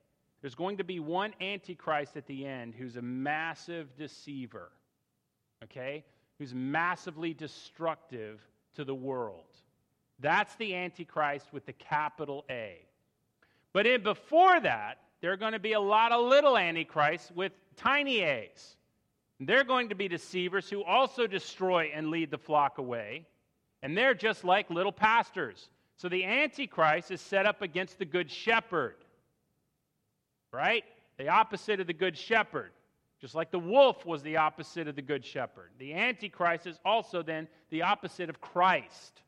There's 0.41 0.55
going 0.55 0.77
to 0.77 0.85
be 0.85 1.01
one 1.01 1.33
Antichrist 1.41 2.15
at 2.15 2.25
the 2.27 2.45
end 2.45 2.73
who's 2.75 2.95
a 2.95 3.01
massive 3.01 3.93
deceiver, 3.97 4.71
okay? 5.65 6.05
Who's 6.37 6.53
massively 6.53 7.33
destructive 7.33 8.39
to 8.75 8.83
the 8.83 8.95
world. 8.95 9.43
That's 10.19 10.55
the 10.55 10.75
Antichrist 10.75 11.47
with 11.53 11.65
the 11.65 11.73
capital 11.73 12.45
A. 12.49 12.77
But 13.73 13.87
in, 13.87 14.03
before 14.03 14.59
that, 14.59 14.99
there 15.21 15.31
are 15.31 15.37
going 15.37 15.53
to 15.53 15.59
be 15.59 15.73
a 15.73 15.79
lot 15.79 16.11
of 16.11 16.25
little 16.25 16.57
Antichrists 16.57 17.31
with 17.33 17.51
tiny 17.75 18.21
A's. 18.21 18.75
They're 19.39 19.63
going 19.63 19.89
to 19.89 19.95
be 19.95 20.07
deceivers 20.07 20.69
who 20.69 20.83
also 20.83 21.25
destroy 21.25 21.91
and 21.93 22.09
lead 22.09 22.31
the 22.31 22.37
flock 22.37 22.77
away. 22.77 23.25
And 23.81 23.97
they're 23.97 24.13
just 24.13 24.43
like 24.43 24.69
little 24.69 24.91
pastors. 24.91 25.69
So 25.95 26.09
the 26.09 26.25
Antichrist 26.25 27.11
is 27.11 27.21
set 27.21 27.45
up 27.45 27.61
against 27.61 27.99
the 27.99 28.05
Good 28.05 28.29
Shepherd. 28.29 28.95
Right? 30.51 30.83
The 31.17 31.29
opposite 31.29 31.79
of 31.79 31.87
the 31.87 31.93
Good 31.93 32.17
Shepherd. 32.17 32.71
Just 33.19 33.35
like 33.35 33.51
the 33.51 33.59
wolf 33.59 34.05
was 34.05 34.23
the 34.23 34.37
opposite 34.37 34.87
of 34.87 34.95
the 34.95 35.01
good 35.01 35.25
shepherd. 35.25 35.71
The 35.77 35.93
antichrist 35.93 36.65
is 36.67 36.79
also 36.85 37.21
then 37.21 37.47
the 37.69 37.81
opposite 37.81 38.29
of 38.29 38.39
Christ. 38.39 39.21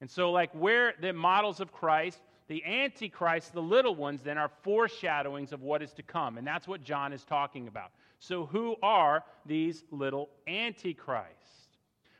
And 0.00 0.10
so, 0.10 0.32
like 0.32 0.50
where 0.52 0.94
the 1.00 1.12
models 1.12 1.60
of 1.60 1.72
Christ, 1.72 2.20
the 2.48 2.64
antichrist, 2.64 3.52
the 3.52 3.62
little 3.62 3.94
ones, 3.94 4.22
then 4.22 4.38
are 4.38 4.50
foreshadowings 4.62 5.52
of 5.52 5.62
what 5.62 5.82
is 5.82 5.92
to 5.94 6.02
come. 6.02 6.38
And 6.38 6.46
that's 6.46 6.66
what 6.66 6.82
John 6.82 7.12
is 7.12 7.24
talking 7.24 7.68
about. 7.68 7.92
So, 8.18 8.46
who 8.46 8.76
are 8.82 9.24
these 9.44 9.84
little 9.90 10.30
antichrists? 10.48 11.68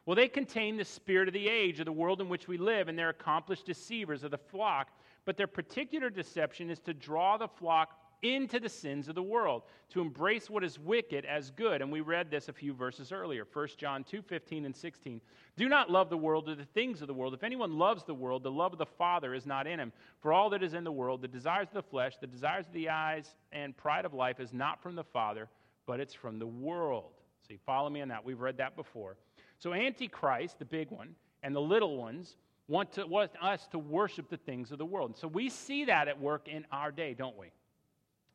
Well, 0.04 0.16
they 0.16 0.28
contain 0.28 0.76
the 0.76 0.84
spirit 0.84 1.28
of 1.28 1.34
the 1.34 1.48
age, 1.48 1.78
of 1.80 1.86
the 1.86 1.92
world 1.92 2.20
in 2.20 2.28
which 2.28 2.48
we 2.48 2.58
live, 2.58 2.88
and 2.88 2.98
they're 2.98 3.08
accomplished 3.08 3.66
deceivers 3.66 4.24
of 4.24 4.30
the 4.30 4.38
flock. 4.38 4.88
But 5.24 5.36
their 5.36 5.46
particular 5.46 6.10
deception 6.10 6.70
is 6.70 6.80
to 6.80 6.92
draw 6.92 7.36
the 7.36 7.48
flock 7.48 8.01
into 8.22 8.60
the 8.60 8.68
sins 8.68 9.08
of 9.08 9.14
the 9.14 9.22
world, 9.22 9.62
to 9.90 10.00
embrace 10.00 10.48
what 10.48 10.64
is 10.64 10.78
wicked 10.78 11.24
as 11.24 11.50
good. 11.50 11.82
And 11.82 11.90
we 11.90 12.00
read 12.00 12.30
this 12.30 12.48
a 12.48 12.52
few 12.52 12.72
verses 12.72 13.12
earlier, 13.12 13.46
1 13.52 13.68
John 13.76 14.04
2 14.04 14.22
15 14.22 14.64
and 14.64 14.74
16. 14.74 15.20
Do 15.56 15.68
not 15.68 15.90
love 15.90 16.08
the 16.08 16.16
world 16.16 16.48
or 16.48 16.54
the 16.54 16.64
things 16.64 17.02
of 17.02 17.08
the 17.08 17.14
world. 17.14 17.34
If 17.34 17.42
anyone 17.42 17.78
loves 17.78 18.04
the 18.04 18.14
world, 18.14 18.42
the 18.42 18.50
love 18.50 18.72
of 18.72 18.78
the 18.78 18.86
Father 18.86 19.34
is 19.34 19.44
not 19.44 19.66
in 19.66 19.78
him. 19.78 19.92
For 20.20 20.32
all 20.32 20.50
that 20.50 20.62
is 20.62 20.74
in 20.74 20.84
the 20.84 20.92
world, 20.92 21.20
the 21.20 21.28
desires 21.28 21.68
of 21.68 21.74
the 21.74 21.82
flesh, 21.82 22.16
the 22.20 22.26
desires 22.26 22.66
of 22.66 22.72
the 22.72 22.88
eyes, 22.88 23.34
and 23.52 23.76
pride 23.76 24.04
of 24.04 24.14
life 24.14 24.40
is 24.40 24.52
not 24.52 24.82
from 24.82 24.94
the 24.94 25.04
Father, 25.04 25.48
but 25.86 26.00
it's 26.00 26.14
from 26.14 26.38
the 26.38 26.46
world. 26.46 27.12
See, 27.46 27.58
follow 27.66 27.90
me 27.90 28.00
on 28.00 28.08
that. 28.08 28.24
We've 28.24 28.40
read 28.40 28.56
that 28.58 28.76
before. 28.76 29.16
So, 29.58 29.74
Antichrist, 29.74 30.58
the 30.58 30.64
big 30.64 30.90
one, 30.90 31.14
and 31.42 31.54
the 31.54 31.60
little 31.60 31.96
ones 31.96 32.36
want, 32.68 32.92
to, 32.92 33.06
want 33.06 33.32
us 33.40 33.66
to 33.68 33.78
worship 33.78 34.28
the 34.30 34.36
things 34.36 34.72
of 34.72 34.78
the 34.78 34.84
world. 34.84 35.16
So, 35.16 35.28
we 35.28 35.48
see 35.48 35.84
that 35.86 36.08
at 36.08 36.20
work 36.20 36.48
in 36.48 36.64
our 36.72 36.90
day, 36.90 37.14
don't 37.14 37.36
we? 37.36 37.48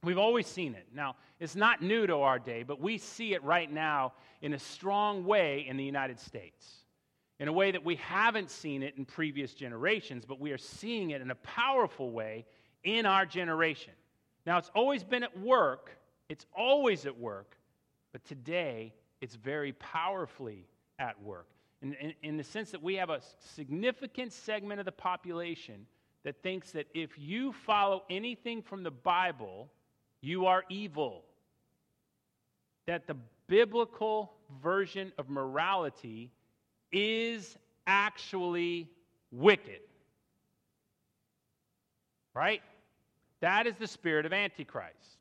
We've 0.08 0.18
always 0.18 0.48
seen 0.48 0.74
it. 0.74 0.88
Now, 0.96 1.18
it's 1.38 1.58
not 1.58 1.82
new 1.82 2.08
to 2.08 2.20
our 2.20 2.40
day, 2.40 2.64
but 2.64 2.80
we 2.80 2.98
see 2.98 3.34
it 3.34 3.44
right 3.44 3.70
now 3.70 4.14
in 4.42 4.54
a 4.54 4.60
strong 4.60 5.26
way 5.26 5.66
in 5.68 5.76
the 5.76 5.84
United 5.84 6.18
States. 6.18 6.66
In 7.42 7.50
a 7.50 7.52
way 7.52 7.72
that 7.72 7.84
we 7.84 7.96
haven't 7.98 8.50
seen 8.50 8.84
it 8.84 8.96
in 8.96 9.04
previous 9.04 9.54
generations, 9.54 10.24
but 10.24 10.40
we 10.40 10.54
are 10.54 10.58
seeing 10.58 11.10
it 11.10 11.20
in 11.20 11.30
a 11.30 11.36
powerful 11.36 12.10
way 12.10 12.46
in 12.86 13.06
our 13.06 13.26
generation. 13.26 13.92
Now, 14.46 14.58
it's 14.58 14.72
always 14.74 15.04
been 15.04 15.24
at 15.24 15.38
work, 15.38 15.98
it's 16.30 16.46
always 16.56 17.06
at 17.06 17.20
work, 17.20 17.58
but 18.14 18.24
today 18.24 18.94
it's 19.20 19.36
very 19.36 19.74
powerfully 19.74 20.70
at 21.00 21.22
work. 21.22 21.50
In, 21.82 21.96
in, 21.96 22.14
in, 22.24 22.38
the 22.38 22.46
sense 22.46 22.72
that 22.72 22.82
we 22.82 22.96
have 22.96 23.10
a 23.10 23.20
significant 23.40 24.32
segment 24.32 24.80
of 24.80 24.86
the 24.86 24.92
population 24.94 25.86
that 26.24 26.42
thinks 26.42 26.72
that 26.72 26.88
if 26.94 27.20
you 27.20 27.52
follow 27.52 28.04
anything 28.10 28.62
from 28.62 28.84
the 28.84 28.92
Bible, 28.92 29.70
you 30.22 30.46
are 30.46 30.64
evil. 30.70 31.24
That 32.86 33.08
the 33.08 33.18
biblical 33.48 34.34
version 34.62 35.12
of 35.18 35.30
morality 35.30 36.32
is 36.92 37.58
actually 37.86 38.90
wicked. 39.32 39.82
Right? 42.34 42.62
That 43.42 43.68
is 43.68 43.76
the 43.76 43.88
spirit 43.88 44.26
of 44.26 44.34
Antichrist. 44.34 45.18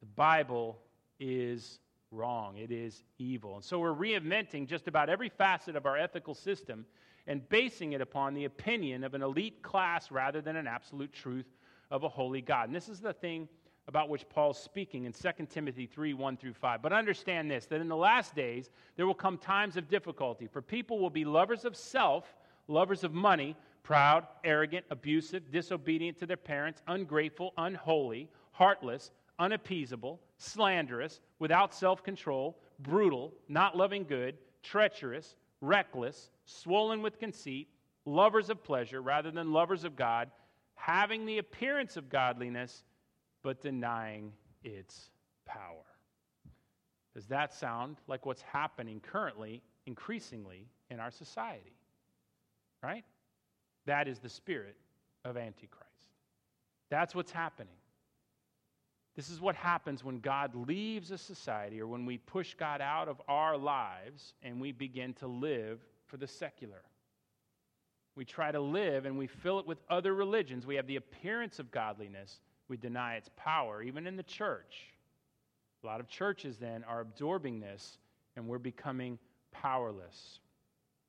The 0.00 0.06
Bible 0.06 0.78
is 1.18 1.78
wrong. 2.10 2.56
It 2.58 2.70
is 2.70 3.02
evil. 3.18 3.56
And 3.56 3.64
so 3.64 3.78
we're 3.78 3.94
reinventing 3.94 4.66
just 4.66 4.88
about 4.88 5.08
every 5.08 5.28
facet 5.28 5.76
of 5.76 5.86
our 5.86 5.96
ethical 5.96 6.34
system 6.34 6.86
and 7.26 7.46
basing 7.48 7.92
it 7.92 8.00
upon 8.00 8.34
the 8.34 8.44
opinion 8.44 9.04
of 9.04 9.14
an 9.14 9.22
elite 9.22 9.62
class 9.62 10.10
rather 10.10 10.40
than 10.40 10.56
an 10.56 10.66
absolute 10.66 11.12
truth 11.12 11.46
of 11.90 12.04
a 12.04 12.08
holy 12.08 12.40
God. 12.40 12.68
And 12.68 12.76
this 12.76 12.88
is 12.88 13.00
the 13.00 13.12
thing 13.12 13.48
about 13.88 14.08
which 14.08 14.28
Paul's 14.28 14.58
speaking 14.58 15.04
in 15.04 15.12
2 15.12 15.30
Timothy 15.48 15.86
3 15.86 16.14
1 16.14 16.36
through 16.36 16.54
5. 16.54 16.82
But 16.82 16.92
understand 16.92 17.50
this 17.50 17.66
that 17.66 17.80
in 17.80 17.88
the 17.88 17.96
last 17.96 18.34
days 18.34 18.70
there 18.96 19.06
will 19.06 19.14
come 19.14 19.38
times 19.38 19.76
of 19.76 19.88
difficulty, 19.88 20.46
for 20.46 20.60
people 20.60 20.98
will 20.98 21.10
be 21.10 21.24
lovers 21.24 21.64
of 21.64 21.76
self, 21.76 22.34
lovers 22.68 23.04
of 23.04 23.12
money, 23.14 23.56
proud, 23.82 24.26
arrogant, 24.42 24.84
abusive, 24.90 25.50
disobedient 25.52 26.18
to 26.18 26.26
their 26.26 26.36
parents, 26.36 26.82
ungrateful, 26.88 27.52
unholy, 27.56 28.28
heartless, 28.50 29.12
unappeasable, 29.38 30.20
slanderous, 30.38 31.20
without 31.38 31.72
self 31.72 32.02
control, 32.02 32.58
brutal, 32.80 33.32
not 33.48 33.76
loving 33.76 34.04
good, 34.04 34.36
treacherous, 34.62 35.36
reckless, 35.60 36.30
swollen 36.44 37.02
with 37.02 37.20
conceit, 37.20 37.68
lovers 38.04 38.50
of 38.50 38.62
pleasure 38.64 39.00
rather 39.00 39.30
than 39.30 39.52
lovers 39.52 39.84
of 39.84 39.94
God, 39.94 40.30
having 40.74 41.24
the 41.24 41.38
appearance 41.38 41.96
of 41.96 42.08
godliness 42.08 42.82
but 43.46 43.60
denying 43.60 44.32
its 44.64 45.10
power. 45.44 45.84
Does 47.14 47.26
that 47.26 47.54
sound 47.54 47.96
like 48.08 48.26
what's 48.26 48.42
happening 48.42 48.98
currently, 48.98 49.62
increasingly, 49.86 50.66
in 50.90 50.98
our 50.98 51.12
society? 51.12 51.76
Right? 52.82 53.04
That 53.84 54.08
is 54.08 54.18
the 54.18 54.28
spirit 54.28 54.74
of 55.24 55.36
Antichrist. 55.36 56.08
That's 56.90 57.14
what's 57.14 57.30
happening. 57.30 57.76
This 59.14 59.30
is 59.30 59.40
what 59.40 59.54
happens 59.54 60.02
when 60.02 60.18
God 60.18 60.56
leaves 60.56 61.12
a 61.12 61.18
society 61.18 61.80
or 61.80 61.86
when 61.86 62.04
we 62.04 62.18
push 62.18 62.54
God 62.54 62.80
out 62.80 63.06
of 63.06 63.22
our 63.28 63.56
lives 63.56 64.34
and 64.42 64.60
we 64.60 64.72
begin 64.72 65.14
to 65.14 65.28
live 65.28 65.78
for 66.08 66.16
the 66.16 66.26
secular. 66.26 66.82
We 68.16 68.24
try 68.24 68.50
to 68.50 68.60
live 68.60 69.06
and 69.06 69.16
we 69.16 69.28
fill 69.28 69.60
it 69.60 69.68
with 69.68 69.78
other 69.88 70.14
religions. 70.14 70.66
We 70.66 70.74
have 70.74 70.88
the 70.88 70.96
appearance 70.96 71.60
of 71.60 71.70
godliness, 71.70 72.40
we 72.68 72.76
deny 72.76 73.14
its 73.16 73.30
power, 73.36 73.82
even 73.82 74.06
in 74.06 74.16
the 74.16 74.22
church. 74.22 74.92
A 75.82 75.86
lot 75.86 76.00
of 76.00 76.08
churches 76.08 76.56
then 76.56 76.84
are 76.84 77.00
absorbing 77.00 77.60
this, 77.60 77.98
and 78.34 78.46
we're 78.48 78.58
becoming 78.58 79.18
powerless. 79.52 80.40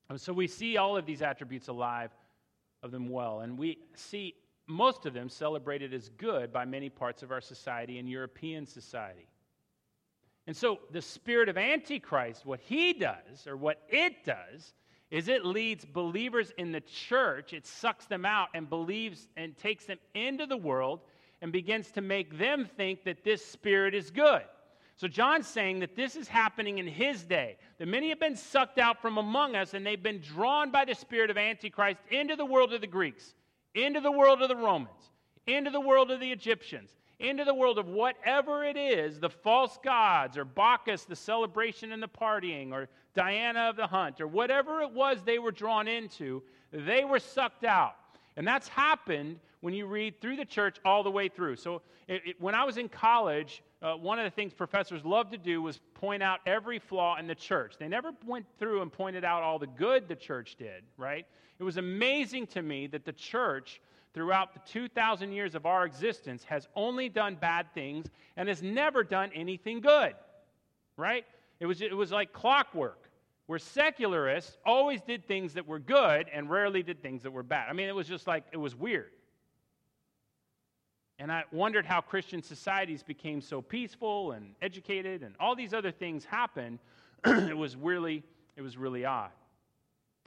And 0.09 0.19
so 0.19 0.31
we 0.33 0.47
see 0.47 0.77
all 0.77 0.97
of 0.97 1.05
these 1.05 1.21
attributes 1.21 1.67
alive 1.67 2.11
of 2.83 2.91
them 2.91 3.09
well, 3.09 3.41
and 3.41 3.57
we 3.57 3.79
see 3.95 4.35
most 4.67 5.05
of 5.05 5.13
them 5.13 5.29
celebrated 5.29 5.93
as 5.93 6.09
good 6.09 6.51
by 6.51 6.65
many 6.65 6.89
parts 6.89 7.23
of 7.23 7.31
our 7.31 7.41
society 7.41 7.99
and 7.99 8.09
European 8.09 8.65
society. 8.65 9.27
And 10.45 10.55
so 10.55 10.79
the 10.91 11.01
spirit 11.01 11.49
of 11.49 11.57
Antichrist, 11.57 12.45
what 12.45 12.59
he 12.59 12.93
does, 12.93 13.47
or 13.47 13.57
what 13.57 13.81
it 13.89 14.23
does, 14.25 14.73
is 15.09 15.27
it 15.27 15.45
leads 15.45 15.85
believers 15.85 16.51
in 16.57 16.71
the 16.71 16.81
church, 16.81 17.53
it 17.53 17.65
sucks 17.65 18.05
them 18.05 18.25
out 18.25 18.49
and 18.53 18.69
believes 18.69 19.27
and 19.37 19.57
takes 19.57 19.85
them 19.85 19.97
into 20.13 20.45
the 20.45 20.57
world 20.57 20.99
and 21.41 21.51
begins 21.51 21.91
to 21.91 22.01
make 22.01 22.37
them 22.37 22.67
think 22.77 23.03
that 23.03 23.23
this 23.23 23.45
spirit 23.45 23.93
is 23.93 24.11
good. 24.11 24.43
So 24.95 25.07
John's 25.07 25.47
saying 25.47 25.79
that 25.79 25.95
this 25.95 26.15
is 26.15 26.27
happening 26.27 26.79
in 26.79 26.87
his 26.87 27.23
day. 27.23 27.57
That 27.77 27.87
many 27.87 28.09
have 28.09 28.19
been 28.19 28.35
sucked 28.35 28.79
out 28.79 28.99
from 28.99 29.19
among 29.19 29.55
us 29.55 29.75
and 29.75 29.85
they've 29.85 30.01
been 30.01 30.21
drawn 30.21 30.71
by 30.71 30.85
the 30.85 30.95
spirit 30.95 31.29
of 31.29 31.37
Antichrist 31.37 31.99
into 32.09 32.35
the 32.35 32.45
world 32.45 32.73
of 32.73 32.81
the 32.81 32.87
Greeks, 32.87 33.35
into 33.75 34.01
the 34.01 34.11
world 34.11 34.41
of 34.41 34.49
the 34.49 34.55
Romans, 34.55 35.11
into 35.45 35.69
the 35.69 35.79
world 35.79 36.09
of 36.09 36.19
the 36.19 36.31
Egyptians, 36.31 36.97
into 37.19 37.45
the 37.45 37.53
world 37.53 37.77
of 37.77 37.87
whatever 37.87 38.63
it 38.63 38.75
is 38.75 39.19
the 39.19 39.29
false 39.29 39.77
gods, 39.83 40.35
or 40.35 40.45
Bacchus, 40.45 41.05
the 41.05 41.15
celebration 41.15 41.91
and 41.91 42.01
the 42.01 42.07
partying, 42.07 42.71
or 42.71 42.89
Diana 43.13 43.69
of 43.69 43.75
the 43.75 43.87
hunt, 43.87 44.19
or 44.19 44.27
whatever 44.27 44.81
it 44.81 44.91
was 44.91 45.21
they 45.23 45.39
were 45.39 45.51
drawn 45.51 45.87
into, 45.87 46.41
they 46.71 47.05
were 47.05 47.19
sucked 47.19 47.63
out. 47.63 47.95
And 48.35 48.47
that's 48.47 48.67
happened 48.67 49.39
when 49.61 49.73
you 49.73 49.85
read 49.87 50.21
through 50.21 50.35
the 50.35 50.45
church 50.45 50.77
all 50.85 51.03
the 51.03 51.11
way 51.11 51.29
through. 51.29 51.55
So, 51.55 51.81
it, 52.07 52.21
it, 52.25 52.41
when 52.41 52.55
I 52.55 52.63
was 52.63 52.77
in 52.77 52.89
college, 52.89 53.63
uh, 53.81 53.93
one 53.93 54.17
of 54.17 54.25
the 54.25 54.31
things 54.31 54.53
professors 54.53 55.03
loved 55.03 55.31
to 55.33 55.37
do 55.37 55.61
was 55.61 55.79
point 55.93 56.23
out 56.23 56.39
every 56.45 56.79
flaw 56.79 57.17
in 57.17 57.27
the 57.27 57.35
church. 57.35 57.75
They 57.77 57.87
never 57.87 58.11
went 58.25 58.45
through 58.59 58.81
and 58.81 58.91
pointed 58.91 59.25
out 59.25 59.43
all 59.43 59.59
the 59.59 59.67
good 59.67 60.07
the 60.07 60.15
church 60.15 60.55
did, 60.57 60.83
right? 60.97 61.25
It 61.59 61.63
was 61.63 61.77
amazing 61.77 62.47
to 62.47 62.61
me 62.61 62.87
that 62.87 63.03
the 63.05 63.13
church, 63.13 63.81
throughout 64.13 64.53
the 64.53 64.61
2,000 64.71 65.31
years 65.31 65.53
of 65.53 65.65
our 65.65 65.85
existence, 65.85 66.43
has 66.45 66.67
only 66.75 67.09
done 67.09 67.35
bad 67.35 67.73
things 67.73 68.07
and 68.37 68.47
has 68.47 68.63
never 68.63 69.03
done 69.03 69.31
anything 69.33 69.81
good, 69.81 70.13
right? 70.95 71.25
It 71.59 71.65
was, 71.65 71.81
it 71.81 71.95
was 71.95 72.11
like 72.11 72.31
clockwork 72.31 73.09
where 73.47 73.59
secularists 73.59 74.57
always 74.65 75.01
did 75.01 75.25
things 75.25 75.53
that 75.53 75.65
were 75.65 75.79
good 75.79 76.27
and 76.33 76.49
rarely 76.49 76.83
did 76.83 77.01
things 77.01 77.23
that 77.23 77.31
were 77.31 77.43
bad. 77.43 77.69
I 77.69 77.73
mean, 77.73 77.87
it 77.87 77.95
was 77.95 78.07
just 78.07 78.27
like, 78.27 78.43
it 78.51 78.57
was 78.57 78.75
weird. 78.75 79.11
And 81.19 81.31
I 81.31 81.43
wondered 81.51 81.85
how 81.85 82.01
Christian 82.01 82.43
societies 82.43 83.01
became 83.01 83.41
so 83.41 83.61
peaceful 83.61 84.33
and 84.33 84.53
educated 84.61 85.23
and 85.23 85.35
all 85.39 85.55
these 85.55 85.73
other 85.73 85.91
things 85.91 86.25
happened. 86.25 86.79
it 87.25 87.57
was 87.57 87.75
really, 87.75 88.23
it 88.55 88.61
was 88.61 88.77
really 88.77 89.03
odd. 89.03 89.31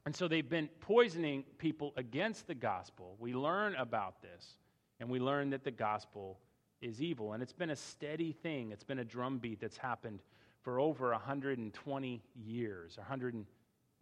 And 0.07 0.16
so 0.16 0.26
they've 0.26 0.48
been 0.48 0.68
poisoning 0.81 1.44
people 1.59 1.92
against 1.96 2.46
the 2.46 2.55
gospel. 2.55 3.16
We 3.18 3.35
learn 3.35 3.76
about 3.76 4.22
this, 4.22 4.57
and 4.98 5.11
we 5.11 5.20
learn 5.20 5.50
that 5.50 5.62
the 5.62 5.70
gospel 5.70 6.38
is 6.81 7.03
evil. 7.03 7.35
And 7.35 7.42
it's 7.42 7.53
been 7.53 7.70
a 7.70 7.76
steady 7.76 8.33
thing. 8.33 8.72
It's 8.72 8.85
been 8.85 8.98
a 8.98 9.05
drumbeat 9.05 9.61
that's 9.61 9.76
happened 9.76 10.20
for 10.62 10.81
over 10.81 11.11
120 11.11 12.22
years, 12.35 12.96
100 12.96 13.35
and, 13.35 13.46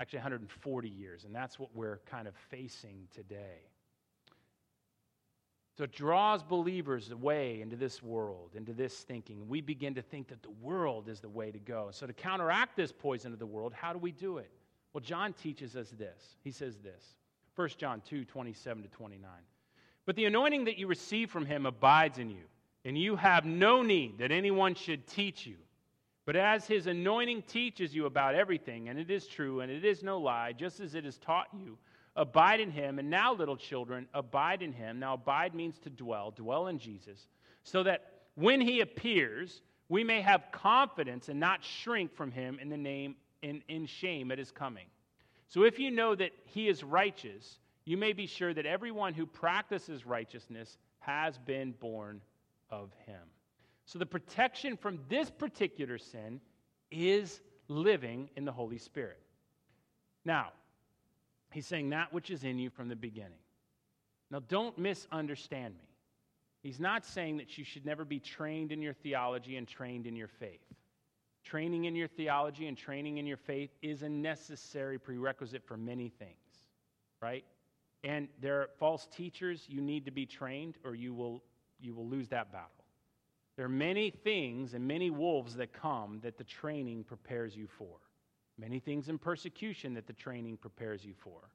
actually 0.00 0.18
140 0.18 0.88
years. 0.88 1.24
And 1.24 1.34
that's 1.34 1.58
what 1.58 1.70
we're 1.74 2.00
kind 2.06 2.28
of 2.28 2.34
facing 2.48 3.08
today. 3.12 3.68
So 5.78 5.84
it 5.84 5.92
draws 5.92 6.42
believers 6.42 7.12
away 7.12 7.60
into 7.60 7.76
this 7.76 8.02
world, 8.02 8.50
into 8.56 8.72
this 8.72 9.02
thinking. 9.02 9.48
We 9.48 9.60
begin 9.60 9.94
to 9.94 10.02
think 10.02 10.26
that 10.26 10.42
the 10.42 10.50
world 10.60 11.08
is 11.08 11.20
the 11.20 11.28
way 11.28 11.52
to 11.52 11.58
go. 11.60 11.90
So 11.92 12.04
to 12.04 12.12
counteract 12.12 12.76
this 12.76 12.90
poison 12.90 13.32
of 13.32 13.38
the 13.38 13.46
world, 13.46 13.72
how 13.72 13.92
do 13.92 14.00
we 14.00 14.10
do 14.10 14.38
it? 14.38 14.50
Well, 14.92 15.02
John 15.02 15.34
teaches 15.34 15.76
us 15.76 15.90
this. 15.90 16.34
He 16.42 16.50
says 16.50 16.78
this 16.78 17.14
1 17.54 17.68
John 17.78 18.02
2 18.08 18.24
27 18.24 18.82
to 18.82 18.88
29. 18.88 19.30
But 20.04 20.16
the 20.16 20.24
anointing 20.24 20.64
that 20.64 20.78
you 20.78 20.88
receive 20.88 21.30
from 21.30 21.46
him 21.46 21.64
abides 21.64 22.18
in 22.18 22.28
you, 22.28 22.46
and 22.84 22.98
you 22.98 23.14
have 23.14 23.44
no 23.44 23.80
need 23.80 24.18
that 24.18 24.32
anyone 24.32 24.74
should 24.74 25.06
teach 25.06 25.46
you. 25.46 25.58
But 26.26 26.34
as 26.34 26.66
his 26.66 26.88
anointing 26.88 27.42
teaches 27.42 27.94
you 27.94 28.06
about 28.06 28.34
everything, 28.34 28.88
and 28.88 28.98
it 28.98 29.12
is 29.12 29.28
true, 29.28 29.60
and 29.60 29.70
it 29.70 29.84
is 29.84 30.02
no 30.02 30.18
lie, 30.18 30.54
just 30.54 30.80
as 30.80 30.96
it 30.96 31.04
has 31.04 31.18
taught 31.18 31.46
you, 31.56 31.78
Abide 32.18 32.60
in 32.60 32.70
him. 32.70 32.98
And 32.98 33.08
now, 33.08 33.32
little 33.32 33.56
children, 33.56 34.08
abide 34.12 34.60
in 34.60 34.72
him. 34.72 34.98
Now, 34.98 35.14
abide 35.14 35.54
means 35.54 35.78
to 35.78 35.90
dwell, 35.90 36.32
dwell 36.32 36.66
in 36.66 36.78
Jesus, 36.78 37.28
so 37.62 37.82
that 37.84 38.12
when 38.34 38.60
he 38.60 38.80
appears, 38.80 39.62
we 39.88 40.04
may 40.04 40.20
have 40.20 40.42
confidence 40.52 41.28
and 41.28 41.40
not 41.40 41.64
shrink 41.64 42.14
from 42.14 42.30
him 42.30 42.58
in 42.60 42.68
the 42.68 42.76
name 42.76 43.14
in, 43.42 43.62
in 43.68 43.86
shame 43.86 44.30
at 44.30 44.38
his 44.38 44.50
coming. 44.50 44.86
So 45.46 45.62
if 45.62 45.78
you 45.78 45.90
know 45.90 46.14
that 46.14 46.32
he 46.44 46.68
is 46.68 46.84
righteous, 46.84 47.58
you 47.84 47.96
may 47.96 48.12
be 48.12 48.26
sure 48.26 48.52
that 48.52 48.66
everyone 48.66 49.14
who 49.14 49.24
practices 49.24 50.04
righteousness 50.04 50.76
has 50.98 51.38
been 51.38 51.72
born 51.72 52.20
of 52.68 52.90
him. 53.06 53.22
So 53.86 53.98
the 53.98 54.06
protection 54.06 54.76
from 54.76 54.98
this 55.08 55.30
particular 55.30 55.96
sin 55.96 56.40
is 56.90 57.40
living 57.68 58.28
in 58.36 58.44
the 58.44 58.52
Holy 58.52 58.76
Spirit. 58.76 59.20
Now, 60.24 60.48
He's 61.50 61.66
saying 61.66 61.90
that 61.90 62.12
which 62.12 62.30
is 62.30 62.44
in 62.44 62.58
you 62.58 62.70
from 62.70 62.88
the 62.88 62.96
beginning. 62.96 63.38
Now, 64.30 64.40
don't 64.48 64.76
misunderstand 64.78 65.74
me. 65.74 65.88
He's 66.62 66.80
not 66.80 67.06
saying 67.06 67.38
that 67.38 67.56
you 67.56 67.64
should 67.64 67.86
never 67.86 68.04
be 68.04 68.18
trained 68.18 68.72
in 68.72 68.82
your 68.82 68.92
theology 68.92 69.56
and 69.56 69.66
trained 69.66 70.06
in 70.06 70.16
your 70.16 70.28
faith. 70.28 70.60
Training 71.44 71.86
in 71.86 71.96
your 71.96 72.08
theology 72.08 72.66
and 72.66 72.76
training 72.76 73.18
in 73.18 73.26
your 73.26 73.36
faith 73.36 73.70
is 73.80 74.02
a 74.02 74.08
necessary 74.08 74.98
prerequisite 74.98 75.64
for 75.64 75.76
many 75.76 76.10
things, 76.10 76.66
right? 77.22 77.44
And 78.04 78.28
there 78.40 78.60
are 78.60 78.68
false 78.78 79.06
teachers, 79.06 79.64
you 79.68 79.80
need 79.80 80.04
to 80.04 80.10
be 80.10 80.26
trained 80.26 80.74
or 80.84 80.94
you 80.94 81.14
will, 81.14 81.42
you 81.80 81.94
will 81.94 82.06
lose 82.06 82.28
that 82.28 82.52
battle. 82.52 82.70
There 83.56 83.64
are 83.64 83.70
many 83.70 84.10
things 84.10 84.74
and 84.74 84.86
many 84.86 85.10
wolves 85.10 85.56
that 85.56 85.72
come 85.72 86.20
that 86.22 86.38
the 86.38 86.44
training 86.44 87.04
prepares 87.04 87.56
you 87.56 87.66
for. 87.66 87.96
Many 88.58 88.80
things 88.80 89.08
in 89.08 89.18
persecution 89.18 89.94
that 89.94 90.06
the 90.06 90.12
training 90.12 90.56
prepares 90.56 91.04
you 91.04 91.14
for. 91.16 91.48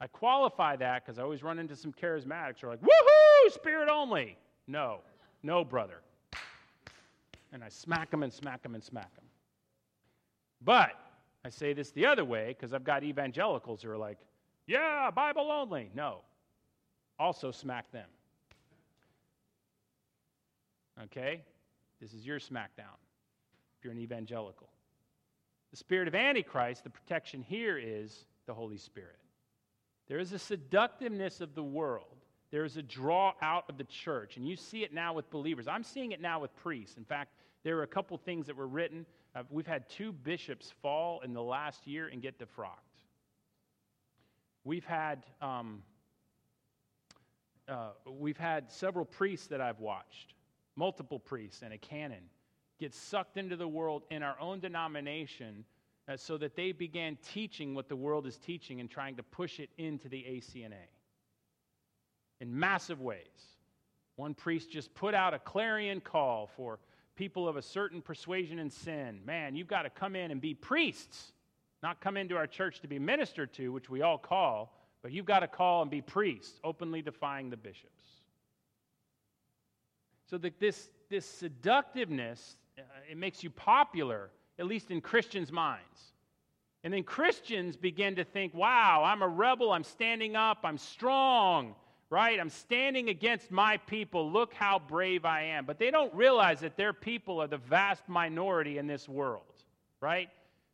I 0.00 0.06
qualify 0.06 0.76
that 0.76 1.04
because 1.04 1.18
I 1.18 1.22
always 1.22 1.42
run 1.42 1.58
into 1.58 1.76
some 1.76 1.92
charismatics 1.92 2.60
who 2.60 2.68
are 2.68 2.70
like, 2.70 2.80
woohoo, 2.80 3.52
spirit 3.52 3.88
only. 3.88 4.36
No, 4.66 5.00
no, 5.42 5.64
brother. 5.64 6.00
And 7.52 7.62
I 7.62 7.68
smack 7.68 8.10
them 8.10 8.22
and 8.22 8.32
smack 8.32 8.62
them 8.62 8.74
and 8.74 8.82
smack 8.82 9.14
them. 9.14 9.24
But 10.62 10.98
I 11.44 11.50
say 11.50 11.72
this 11.72 11.90
the 11.92 12.06
other 12.06 12.24
way 12.24 12.48
because 12.48 12.74
I've 12.74 12.84
got 12.84 13.04
evangelicals 13.04 13.82
who 13.82 13.90
are 13.90 13.96
like, 13.96 14.18
yeah, 14.66 15.10
Bible 15.10 15.50
only. 15.50 15.90
No, 15.94 16.20
also 17.18 17.50
smack 17.50 17.90
them. 17.92 18.08
Okay? 21.04 21.42
This 22.00 22.12
is 22.12 22.26
your 22.26 22.38
smackdown. 22.38 22.96
if 23.78 23.84
you're 23.84 23.92
an 23.92 23.98
evangelical. 23.98 24.68
The 25.76 25.80
spirit 25.80 26.08
of 26.08 26.14
Antichrist, 26.14 26.84
the 26.84 26.88
protection 26.88 27.42
here 27.42 27.76
is 27.76 28.24
the 28.46 28.54
Holy 28.54 28.78
Spirit. 28.78 29.18
There 30.08 30.18
is 30.18 30.32
a 30.32 30.38
seductiveness 30.38 31.42
of 31.42 31.54
the 31.54 31.62
world. 31.62 32.16
There 32.50 32.64
is 32.64 32.78
a 32.78 32.82
draw 32.82 33.34
out 33.42 33.64
of 33.68 33.76
the 33.76 33.84
church. 33.84 34.38
And 34.38 34.48
you 34.48 34.56
see 34.56 34.84
it 34.84 34.94
now 34.94 35.12
with 35.12 35.28
believers. 35.28 35.68
I'm 35.68 35.82
seeing 35.82 36.12
it 36.12 36.20
now 36.22 36.40
with 36.40 36.56
priests. 36.56 36.96
In 36.96 37.04
fact, 37.04 37.34
there 37.62 37.76
are 37.76 37.82
a 37.82 37.86
couple 37.86 38.16
things 38.16 38.46
that 38.46 38.56
were 38.56 38.66
written. 38.66 39.04
Uh, 39.34 39.42
we've 39.50 39.66
had 39.66 39.86
two 39.90 40.12
bishops 40.12 40.72
fall 40.80 41.20
in 41.20 41.34
the 41.34 41.42
last 41.42 41.86
year 41.86 42.08
and 42.08 42.22
get 42.22 42.38
defrocked. 42.38 43.02
We've 44.64 44.86
had, 44.86 45.26
um, 45.42 45.82
uh, 47.68 47.90
we've 48.06 48.38
had 48.38 48.72
several 48.72 49.04
priests 49.04 49.48
that 49.48 49.60
I've 49.60 49.80
watched, 49.80 50.32
multiple 50.74 51.18
priests 51.18 51.60
and 51.60 51.74
a 51.74 51.78
canon, 51.78 52.30
get 52.78 52.94
sucked 52.94 53.36
into 53.36 53.56
the 53.56 53.68
world 53.68 54.02
in 54.10 54.22
our 54.22 54.38
own 54.40 54.60
denomination 54.60 55.64
uh, 56.08 56.16
so 56.16 56.36
that 56.38 56.56
they 56.56 56.72
began 56.72 57.16
teaching 57.32 57.74
what 57.74 57.88
the 57.88 57.96
world 57.96 58.26
is 58.26 58.36
teaching 58.36 58.80
and 58.80 58.90
trying 58.90 59.16
to 59.16 59.22
push 59.22 59.58
it 59.60 59.70
into 59.78 60.08
the 60.08 60.22
ACNA 60.22 60.74
in 62.40 62.58
massive 62.58 63.00
ways. 63.00 63.56
One 64.16 64.34
priest 64.34 64.70
just 64.70 64.94
put 64.94 65.14
out 65.14 65.34
a 65.34 65.38
clarion 65.38 66.00
call 66.00 66.46
for 66.46 66.78
people 67.16 67.48
of 67.48 67.56
a 67.56 67.62
certain 67.62 68.00
persuasion 68.00 68.58
and 68.58 68.72
sin. 68.72 69.20
Man, 69.24 69.56
you've 69.56 69.68
got 69.68 69.82
to 69.82 69.90
come 69.90 70.16
in 70.16 70.30
and 70.30 70.40
be 70.40 70.54
priests, 70.54 71.32
not 71.82 72.00
come 72.00 72.16
into 72.16 72.36
our 72.36 72.46
church 72.46 72.80
to 72.80 72.88
be 72.88 72.98
ministered 72.98 73.52
to, 73.54 73.72
which 73.72 73.90
we 73.90 74.02
all 74.02 74.18
call, 74.18 74.72
but 75.02 75.12
you've 75.12 75.26
got 75.26 75.40
to 75.40 75.48
call 75.48 75.82
and 75.82 75.90
be 75.90 76.00
priests, 76.00 76.60
openly 76.64 77.02
defying 77.02 77.50
the 77.50 77.56
bishops. 77.56 78.02
So 80.30 80.38
that 80.38 80.58
this, 80.58 80.88
this 81.08 81.24
seductiveness, 81.24 82.56
Uh, 82.78 82.82
it 83.10 83.16
makes 83.16 83.42
you 83.42 83.50
popular 83.50 84.30
at 84.58 84.66
least 84.66 84.90
in 84.90 85.00
Christians' 85.00 85.52
minds. 85.52 86.12
And 86.84 86.92
then 86.92 87.02
Christians 87.02 87.76
begin 87.76 88.16
to 88.16 88.24
think, 88.24 88.54
wow, 88.54 89.02
I'm 89.04 89.22
a 89.22 89.28
rebel, 89.28 89.72
I'm 89.72 89.84
standing 89.84 90.36
up, 90.36 90.58
I'm 90.62 90.78
strong, 90.78 91.74
right? 92.10 92.38
I'm 92.38 92.50
standing 92.50 93.08
against 93.08 93.50
my 93.50 93.76
people. 93.76 94.30
Look 94.30 94.54
how 94.54 94.78
brave 94.78 95.24
I 95.24 95.42
am. 95.42 95.64
But 95.64 95.78
they 95.78 95.90
don't 95.90 96.14
realize 96.14 96.60
that 96.60 96.76
their 96.76 96.92
people 96.92 97.40
are 97.40 97.48
the 97.48 97.56
vast 97.56 98.08
minority 98.08 98.78
in 98.78 98.86
this 98.86 99.08
world, 99.08 99.64
right? 100.00 100.28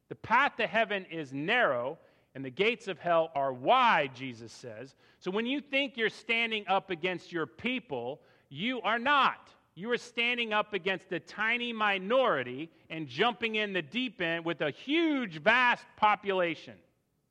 The 0.09 0.17
path 0.17 0.57
to 0.57 0.67
heaven 0.67 1.07
is 1.11 1.33
narrow, 1.33 1.99
and 2.35 2.45
the 2.45 2.51
gates 2.51 2.89
of 2.89 2.99
hell 2.99 3.31
are 3.35 3.53
wide, 3.53 4.15
Jesus 4.15 4.53
says. 4.53 4.95
So 5.19 5.31
when 5.31 5.47
you 5.47 5.61
think 5.61 5.97
you're 5.97 6.11
standing 6.11 6.65
up 6.69 6.91
against 6.91 7.33
your 7.33 7.47
people, 7.47 8.21
you 8.51 8.81
are 8.83 8.99
not. 8.99 9.51
You 9.75 9.91
are 9.91 9.99
standing 9.99 10.53
up 10.53 10.75
against 10.75 11.11
a 11.13 11.21
tiny 11.21 11.73
minority 11.73 12.71
and 12.91 13.09
jumping 13.09 13.55
in 13.55 13.73
the 13.73 13.81
deep 13.81 14.21
end 14.21 14.45
with 14.45 14.61
a 14.61 14.71
huge, 14.71 15.41
vast 15.41 15.85
population 15.97 16.75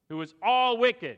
who 0.10 0.22
is 0.22 0.34
all 0.42 0.78
wicked. 0.78 1.18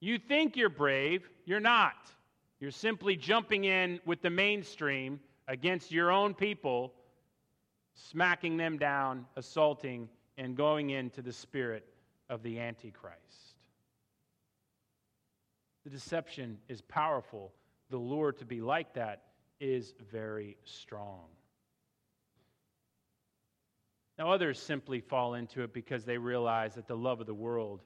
You 0.00 0.18
think 0.18 0.56
you're 0.56 0.70
brave, 0.70 1.28
you're 1.44 1.60
not. 1.60 2.10
You're 2.58 2.70
simply 2.70 3.16
jumping 3.16 3.64
in 3.64 4.00
with 4.06 4.22
the 4.22 4.30
mainstream 4.30 5.20
against 5.46 5.92
your 5.92 6.10
own 6.10 6.34
people, 6.34 6.94
smacking 7.94 8.56
them 8.56 8.78
down, 8.78 9.26
assaulting, 9.36 10.08
and 10.38 10.56
going 10.56 10.90
into 10.90 11.20
the 11.20 11.32
spirit 11.32 11.84
of 12.30 12.42
the 12.42 12.58
Antichrist. 12.58 13.18
The 15.84 15.90
deception 15.90 16.58
is 16.68 16.80
powerful. 16.80 17.52
The 17.90 17.98
lure 17.98 18.32
to 18.32 18.44
be 18.44 18.60
like 18.60 18.94
that 18.94 19.22
is 19.60 19.94
very 20.10 20.56
strong. 20.64 21.26
Now, 24.18 24.32
others 24.32 24.58
simply 24.58 25.00
fall 25.00 25.34
into 25.34 25.62
it 25.62 25.72
because 25.72 26.04
they 26.04 26.18
realize 26.18 26.74
that 26.74 26.88
the 26.88 26.96
love 26.96 27.20
of 27.20 27.26
the 27.26 27.34
world 27.34 27.82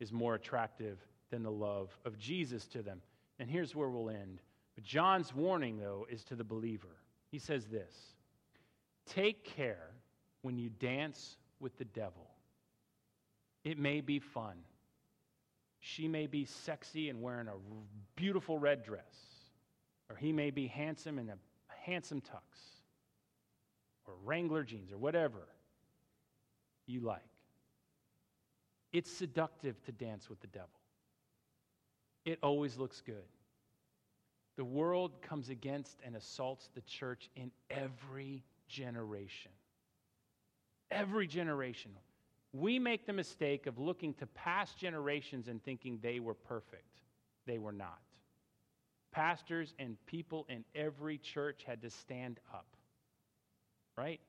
is 0.00 0.12
more 0.12 0.34
attractive 0.34 0.98
than 1.30 1.42
the 1.42 1.50
love 1.50 1.96
of 2.04 2.18
Jesus 2.18 2.66
to 2.68 2.82
them. 2.82 3.00
And 3.38 3.48
here's 3.48 3.74
where 3.74 3.88
we'll 3.88 4.10
end. 4.10 4.40
But 4.74 4.84
John's 4.84 5.34
warning, 5.34 5.78
though, 5.78 6.06
is 6.10 6.24
to 6.24 6.34
the 6.34 6.44
believer. 6.44 6.96
He 7.30 7.38
says 7.38 7.66
this 7.66 7.94
Take 9.06 9.44
care 9.44 9.90
when 10.42 10.58
you 10.58 10.70
dance 10.70 11.36
with 11.60 11.76
the 11.78 11.84
devil. 11.84 12.30
It 13.64 13.78
may 13.78 14.00
be 14.00 14.18
fun. 14.18 14.56
She 15.80 16.08
may 16.08 16.26
be 16.26 16.44
sexy 16.44 17.10
and 17.10 17.22
wearing 17.22 17.48
a 17.48 17.54
beautiful 18.16 18.58
red 18.58 18.82
dress 18.84 19.35
or 20.08 20.16
he 20.16 20.32
may 20.32 20.50
be 20.50 20.66
handsome 20.66 21.18
in 21.18 21.28
a 21.28 21.36
handsome 21.84 22.20
tux, 22.20 22.40
or 24.06 24.14
Wrangler 24.24 24.62
jeans, 24.62 24.92
or 24.92 24.98
whatever 24.98 25.48
you 26.86 27.00
like. 27.00 27.22
It's 28.92 29.10
seductive 29.10 29.82
to 29.84 29.92
dance 29.92 30.30
with 30.30 30.40
the 30.40 30.46
devil. 30.46 30.68
It 32.24 32.38
always 32.42 32.76
looks 32.76 33.00
good. 33.00 33.24
The 34.56 34.64
world 34.64 35.20
comes 35.20 35.48
against 35.50 35.98
and 36.04 36.16
assaults 36.16 36.70
the 36.74 36.80
church 36.82 37.28
in 37.36 37.50
every 37.68 38.42
generation. 38.68 39.52
Every 40.90 41.26
generation. 41.26 41.90
We 42.52 42.78
make 42.78 43.06
the 43.06 43.12
mistake 43.12 43.66
of 43.66 43.78
looking 43.78 44.14
to 44.14 44.26
past 44.26 44.78
generations 44.78 45.48
and 45.48 45.62
thinking 45.62 45.98
they 46.00 46.20
were 46.20 46.34
perfect. 46.34 47.02
They 47.44 47.58
were 47.58 47.72
not 47.72 47.98
pastors 49.16 49.72
and 49.78 49.96
people 50.04 50.46
in 50.50 50.62
every 50.74 51.16
church 51.16 51.64
had 51.66 51.80
to 51.80 51.88
stand 51.88 52.38
up. 52.52 52.66
Right? 53.96 54.20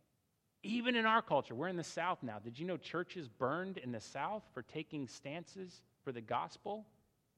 Even 0.63 0.95
in 0.95 1.05
our 1.05 1.21
culture, 1.21 1.53
we're 1.53 1.67
in 1.67 1.75
the 1.75 1.83
South 1.83 2.19
now. 2.23 2.39
Did 2.39 2.57
you 2.57 2.65
know 2.65 2.77
churches 2.77 3.27
burned 3.27 3.77
in 3.77 3.91
the 3.91 3.99
South 3.99 4.43
for 4.53 4.61
taking 4.61 5.09
stances 5.09 5.81
for 6.05 6.13
the 6.13 6.21
gospel 6.21 6.85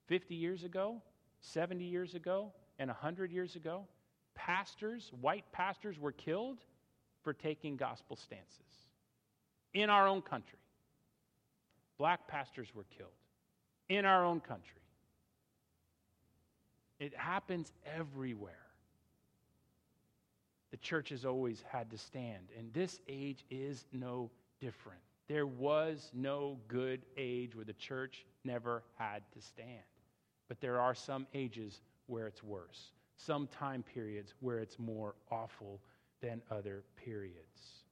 50 0.05 0.35
years 0.35 0.63
ago, 0.63 1.01
70 1.41 1.83
years 1.83 2.13
ago, 2.13 2.53
and 2.77 2.87
100 2.87 3.31
years 3.31 3.55
ago? 3.55 3.87
Pastors, 4.35 5.11
white 5.19 5.51
pastors, 5.51 5.99
were 5.99 6.11
killed 6.11 6.59
for 7.23 7.33
taking 7.33 7.75
gospel 7.75 8.15
stances 8.15 8.87
in 9.73 9.89
our 9.89 10.07
own 10.07 10.21
country. 10.21 10.59
Black 11.97 12.27
pastors 12.27 12.67
were 12.75 12.85
killed 12.95 13.09
in 13.89 14.05
our 14.05 14.23
own 14.23 14.39
country. 14.39 14.81
It 16.99 17.15
happens 17.15 17.71
everywhere. 17.85 18.55
The 20.71 20.77
church 20.77 21.09
has 21.09 21.25
always 21.25 21.63
had 21.71 21.89
to 21.91 21.97
stand, 21.97 22.49
and 22.57 22.71
this 22.73 22.99
age 23.07 23.43
is 23.49 23.85
no 23.91 24.29
different. 24.59 24.99
There 25.27 25.47
was 25.47 26.11
no 26.13 26.59
good 26.67 27.01
age 27.17 27.55
where 27.55 27.65
the 27.65 27.73
church 27.73 28.25
never 28.43 28.83
had 28.97 29.23
to 29.33 29.41
stand. 29.41 29.83
But 30.47 30.59
there 30.59 30.79
are 30.79 30.95
some 30.95 31.27
ages 31.33 31.81
where 32.07 32.27
it's 32.27 32.43
worse, 32.43 32.91
some 33.15 33.47
time 33.47 33.83
periods 33.83 34.33
where 34.39 34.59
it's 34.59 34.79
more 34.79 35.15
awful 35.31 35.79
than 36.21 36.41
other 36.51 36.83
periods. 36.95 37.83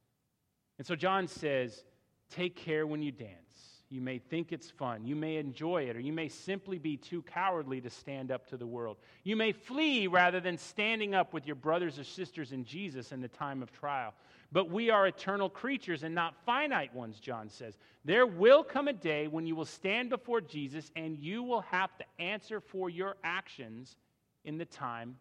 And 0.78 0.86
so 0.86 0.96
John 0.96 1.28
says, 1.28 1.84
Take 2.30 2.56
care 2.56 2.86
when 2.86 3.02
you 3.02 3.12
dance 3.12 3.77
you 3.89 4.02
may 4.02 4.17
think 4.19 4.52
it's 4.52 4.69
fun. 4.69 5.06
You 5.06 5.15
may 5.15 5.38
enjoy 5.38 5.84
it, 5.84 5.95
or 5.95 6.00
you 6.02 6.12
may 6.12 6.28
simply 6.28 6.78
be 6.78 6.97
too 6.97 7.21
cowardly 7.21 7.80
to 7.82 7.89
stand 7.89 8.32
up 8.32 8.45
to 8.47 8.58
the 8.58 8.67
world. 8.67 8.97
You 9.23 9.38
may 9.38 9.54
flee 9.54 10.08
rather 10.08 10.41
than 10.41 10.58
standing 10.58 11.15
up 11.15 11.34
with 11.34 11.45
your 11.45 11.56
brothers 11.56 11.97
or 11.97 12.04
sisters 12.04 12.52
in 12.52 12.65
Jesus 12.65 13.13
in 13.13 13.21
the 13.21 13.30
time 13.30 13.63
of 13.63 13.71
trial. 13.71 14.13
But 14.52 14.69
we 14.69 14.89
are 14.89 15.08
eternal 15.08 15.50
creatures 15.50 16.04
and 16.04 16.13
not 16.13 16.36
finite 16.45 16.93
ones, 16.93 17.19
John 17.19 17.50
says. 17.50 17.78
There 18.04 18.28
will 18.28 18.63
come 18.63 18.89
a 18.89 18.93
day 18.93 19.28
when 19.28 19.45
you 19.45 19.56
will 19.56 19.65
stand 19.65 20.10
before 20.10 20.41
Jesus 20.41 20.91
and 20.95 21.17
you 21.17 21.43
will 21.43 21.62
have 21.62 21.97
to 21.97 22.06
answer 22.19 22.60
for 22.60 22.89
your 22.89 23.15
actions 23.23 23.95
in 24.43 24.58
the 24.58 24.65
time 24.65 25.17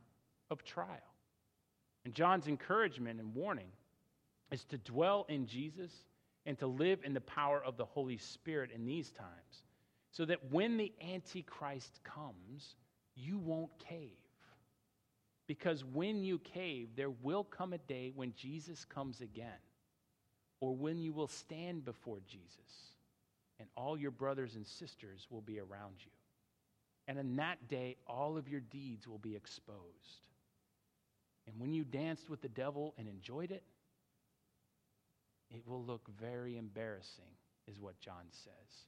of 0.51 0.65
trial. 0.65 0.89
And 2.05 2.15
John's 2.15 2.49
encouragement 2.49 3.21
and 3.21 3.35
warning 3.35 3.71
is 4.51 4.65
to 4.67 4.79
dwell 4.79 5.27
in 5.29 5.47
Jesus 5.47 5.93
and 6.47 6.59
to 6.61 6.67
live 6.67 7.01
in 7.05 7.13
the 7.13 7.21
power 7.21 7.63
of 7.63 7.77
the 7.77 7.85
Holy 7.85 8.17
Spirit 8.17 8.71
in 8.75 8.87
these 8.87 9.11
times, 9.11 9.65
so 10.13 10.25
that 10.25 10.51
when 10.51 10.77
the 10.77 10.93
Antichrist 11.13 12.01
comes, 12.05 12.77
you 13.15 13.37
won't 13.37 13.77
cave. 13.79 14.13
Because 15.49 15.85
when 15.85 16.23
you 16.23 16.39
cave, 16.39 16.89
there 16.97 17.11
will 17.11 17.45
come 17.45 17.73
a 17.73 17.79
day 17.79 18.13
when 18.15 18.33
Jesus 18.35 18.85
comes 18.85 19.21
again, 19.21 19.61
or 20.61 20.75
when 20.75 20.99
you 20.99 21.13
will 21.13 21.29
stand 21.29 21.85
before 21.85 22.21
Jesus, 22.27 22.95
and 23.59 23.69
all 23.77 23.99
your 23.99 24.11
brothers 24.11 24.55
and 24.55 24.67
sisters 24.67 25.27
will 25.31 25.43
be 25.43 25.59
around 25.59 25.95
you. 26.01 26.11
And 27.09 27.19
in 27.19 27.37
that 27.37 27.69
day, 27.69 27.97
all 28.07 28.37
of 28.37 28.49
your 28.49 28.61
deeds 28.61 29.07
will 29.07 29.19
be 29.19 29.37
exposed. 29.37 30.23
And 31.47 31.61
when 31.61 31.73
you 31.73 31.85
danced 31.85 32.29
with 32.29 32.41
the 32.41 32.49
devil 32.49 32.95
and 32.99 33.09
enjoyed 33.09 33.53
it, 33.53 33.63
it 35.51 35.63
will 35.67 35.83
look 35.83 36.09
very 36.21 36.57
embarrassing, 36.57 37.25
is 37.67 37.81
what 37.81 38.01
John 38.01 38.25
says. 38.31 38.87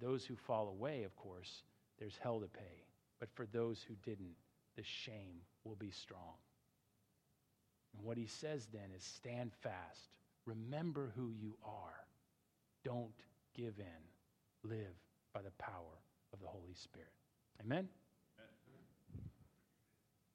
Those 0.00 0.24
who 0.24 0.36
fall 0.36 0.68
away, 0.68 1.04
of 1.04 1.16
course, 1.16 1.62
there's 1.98 2.18
hell 2.20 2.40
to 2.40 2.48
pay. 2.48 2.84
But 3.18 3.30
for 3.34 3.46
those 3.46 3.82
who 3.82 3.94
didn't, 4.04 4.36
the 4.76 4.82
shame 4.82 5.40
will 5.64 5.76
be 5.76 5.90
strong. 5.90 6.34
And 7.94 8.04
what 8.04 8.18
he 8.18 8.26
says 8.26 8.68
then 8.72 8.90
is 8.94 9.02
stand 9.02 9.52
fast, 9.62 10.10
Remember 10.46 11.12
who 11.16 11.32
you 11.32 11.56
are. 11.64 12.06
Don't 12.84 13.10
give 13.54 13.74
in. 13.78 14.70
Live 14.70 14.94
by 15.34 15.42
the 15.42 15.50
power 15.58 16.00
of 16.32 16.40
the 16.40 16.46
Holy 16.46 16.74
Spirit. 16.74 17.10
Amen? 17.60 17.88